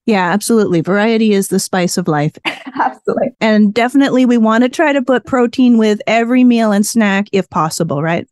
[0.06, 0.80] Yeah, absolutely.
[0.80, 2.36] Variety is the spice of life.
[2.44, 3.28] absolutely.
[3.40, 7.48] And definitely we want to try to put protein with every meal and snack if
[7.50, 8.26] possible, right?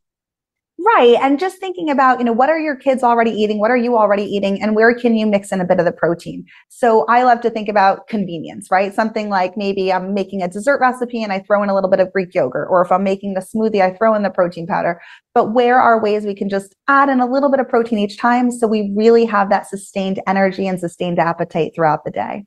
[0.96, 1.18] Right.
[1.20, 3.58] And just thinking about, you know, what are your kids already eating?
[3.58, 4.62] What are you already eating?
[4.62, 6.46] And where can you mix in a bit of the protein?
[6.68, 8.94] So I love to think about convenience, right?
[8.94, 12.00] Something like maybe I'm making a dessert recipe and I throw in a little bit
[12.00, 14.98] of Greek yogurt, or if I'm making the smoothie, I throw in the protein powder.
[15.34, 18.16] But where are ways we can just add in a little bit of protein each
[18.16, 22.44] time so we really have that sustained energy and sustained appetite throughout the day?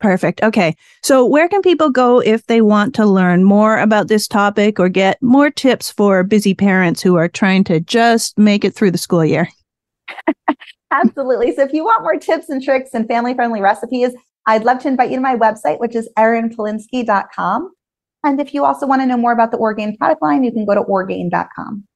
[0.00, 0.42] Perfect.
[0.42, 0.74] Okay.
[1.02, 4.88] So, where can people go if they want to learn more about this topic or
[4.88, 8.98] get more tips for busy parents who are trying to just make it through the
[8.98, 9.46] school year?
[10.90, 11.54] Absolutely.
[11.54, 14.12] So, if you want more tips and tricks and family friendly recipes,
[14.46, 17.70] I'd love to invite you to my website, which is erinpalinski.com.
[18.24, 20.64] And if you also want to know more about the Orgain product line, you can
[20.64, 21.86] go to orgain.com.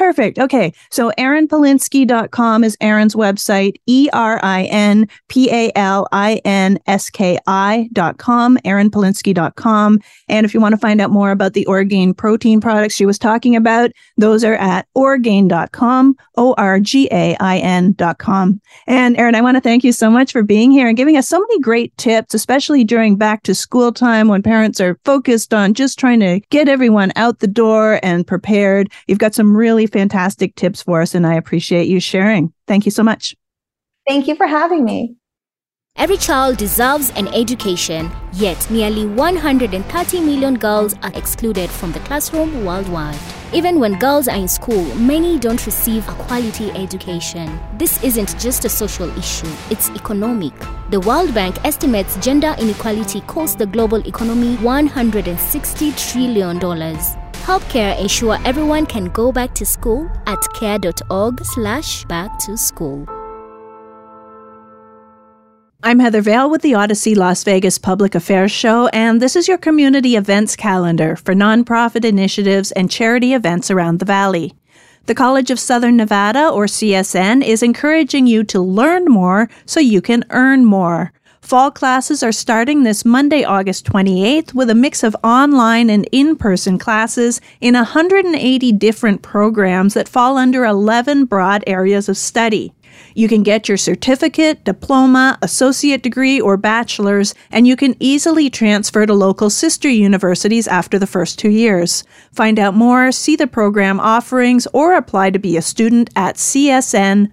[0.00, 0.38] Perfect.
[0.38, 0.72] Okay.
[0.90, 7.10] So erinpalinski.com is Erin's website, E R I N P A L I N S
[7.10, 9.98] K I.com, erinpalinski.com.
[10.30, 13.18] And if you want to find out more about the Orgain protein products she was
[13.18, 18.58] talking about, those are at orgain.com, O R G A I N.com.
[18.86, 21.28] And Erin, I want to thank you so much for being here and giving us
[21.28, 25.74] so many great tips, especially during back to school time when parents are focused on
[25.74, 28.90] just trying to get everyone out the door and prepared.
[29.06, 32.52] You've got some really fantastic tips for us, and I appreciate you sharing.
[32.66, 33.34] Thank you so much.
[34.06, 35.16] Thank you for having me.
[35.96, 42.64] Every child deserves an education, yet nearly 130 million girls are excluded from the classroom
[42.64, 43.18] worldwide.
[43.52, 47.60] Even when girls are in school, many don't receive a quality education.
[47.76, 50.54] This isn't just a social issue, it's economic.
[50.90, 57.19] The World Bank estimates gender inequality costs the global economy $160 trillion.
[57.42, 63.06] Help CARE ensure everyone can go back to school at care.org slash back to school.
[65.82, 69.56] I'm Heather Vale with the Audacy Las Vegas Public Affairs Show, and this is your
[69.56, 74.52] community events calendar for nonprofit initiatives and charity events around the Valley.
[75.06, 80.02] The College of Southern Nevada, or CSN, is encouraging you to learn more so you
[80.02, 81.12] can earn more.
[81.50, 86.36] Fall classes are starting this Monday, August 28th, with a mix of online and in
[86.36, 92.72] person classes in 180 different programs that fall under 11 broad areas of study.
[93.16, 99.04] You can get your certificate, diploma, associate degree, or bachelor's, and you can easily transfer
[99.04, 102.04] to local sister universities after the first two years.
[102.30, 107.30] Find out more, see the program offerings, or apply to be a student at csn.edu.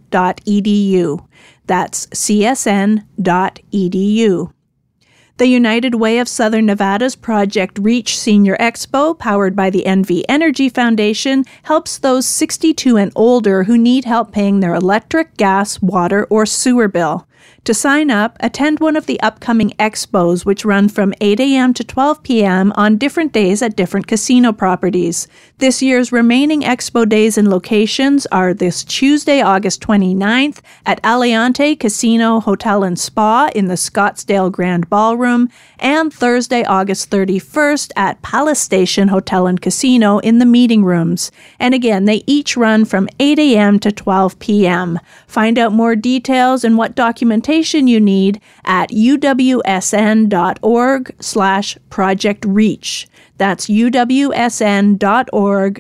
[1.67, 3.03] That's csn.edu.
[5.37, 10.67] The United Way of Southern Nevada's Project Reach Senior Expo, powered by the NV Energy
[10.67, 16.47] Foundation, helps those 62 and older who need help paying their electric, gas, water, or
[16.47, 17.27] sewer bill.
[17.67, 21.73] To sign up, attend one of the upcoming expos, which run from 8 a.m.
[21.73, 22.71] to 12 p.m.
[22.77, 25.27] on different days at different casino properties.
[25.57, 32.39] This year's remaining expo days and locations are this Tuesday, August 29th at Aliante Casino
[32.39, 39.09] Hotel and Spa in the Scottsdale Grand Ballroom, and Thursday, August 31st at Palace Station
[39.09, 41.33] Hotel and Casino in the meeting rooms.
[41.59, 43.77] And again, they each run from 8 a.m.
[43.79, 45.01] to 12 p.m.
[45.27, 49.55] Find out more details and what documentation you need at uwsn.org
[51.19, 53.07] slash project reach.
[53.37, 55.03] That's uwsn.org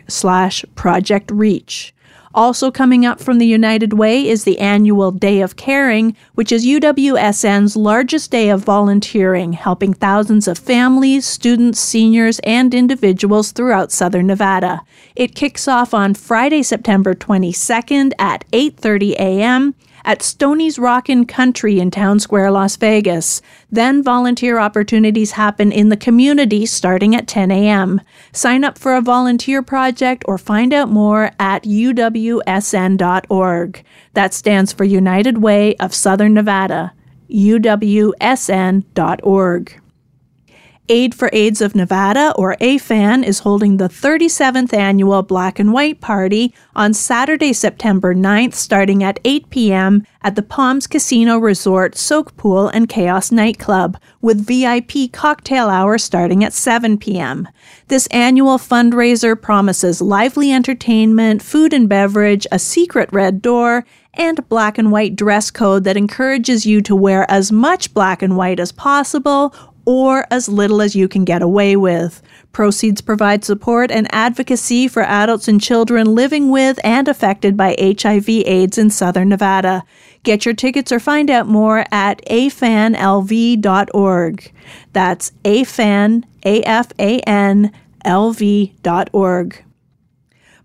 [0.07, 1.93] slash project reach.
[2.33, 6.67] Also coming up from the United Way is the annual Day of Caring, which is
[6.67, 14.27] UWSN's largest day of volunteering, helping thousands of families, students, seniors, and individuals throughout southern
[14.27, 14.81] Nevada.
[15.15, 19.73] It kicks off on Friday, September 22nd at 8:30 a.m
[20.07, 23.41] at Stoney's Rockin' Country in Town Square, Las Vegas.
[23.69, 27.99] Then volunteer opportunities happen in the community starting at 10 a.m.
[28.31, 32.23] Sign up for a volunteer project or find out more at uwsn.org.
[34.13, 36.93] That stands for United Way of Southern Nevada.
[37.29, 38.21] uwsn.org.
[40.89, 45.99] Aid for AIDS of Nevada, or AFAN, is holding the 37th annual Black and White
[45.99, 50.05] Party on Saturday, September 9th, starting at 8 p.m.
[50.21, 56.41] at the Palms Casino Resort Soak Pool and Chaos Nightclub, with VIP cocktail hour starting
[56.41, 57.49] at 7 p.m.
[57.89, 64.77] This annual fundraiser promises lively entertainment, food and beverage, a secret red door, and black
[64.77, 68.71] and white dress code that encourages you to wear as much black and white as
[68.71, 69.53] possible
[69.87, 72.21] or as little as you can get away with.
[72.51, 78.77] Proceeds provide support and advocacy for adults and children living with and affected by HIV/AIDS
[78.77, 79.85] in Southern Nevada.
[80.23, 82.91] Get your tickets or find out more at afanlv.org.
[84.91, 87.71] That's afan, A-F-A-N,
[88.05, 89.63] lv.org.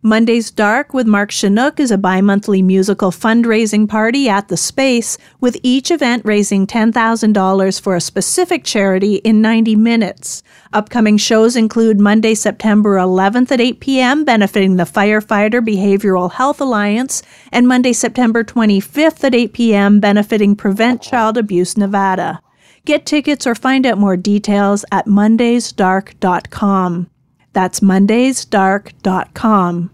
[0.05, 5.17] Monday's Dark with Mark Shunock is a bi monthly musical fundraising party at the Space,
[5.41, 10.43] with each event raising $10,000 for a specific charity in 90 minutes.
[10.73, 17.23] Upcoming shows include Monday, September 11th at 8 p.m., benefiting the Firefighter Behavioral Health Alliance,
[17.53, 22.43] and Monday, September 25th at 8 p.m., benefiting Prevent Child Abuse Nevada.
[22.85, 27.12] Get tickets or find out more details at mondaysdark.com.
[27.53, 29.91] That's mondaysdark.com.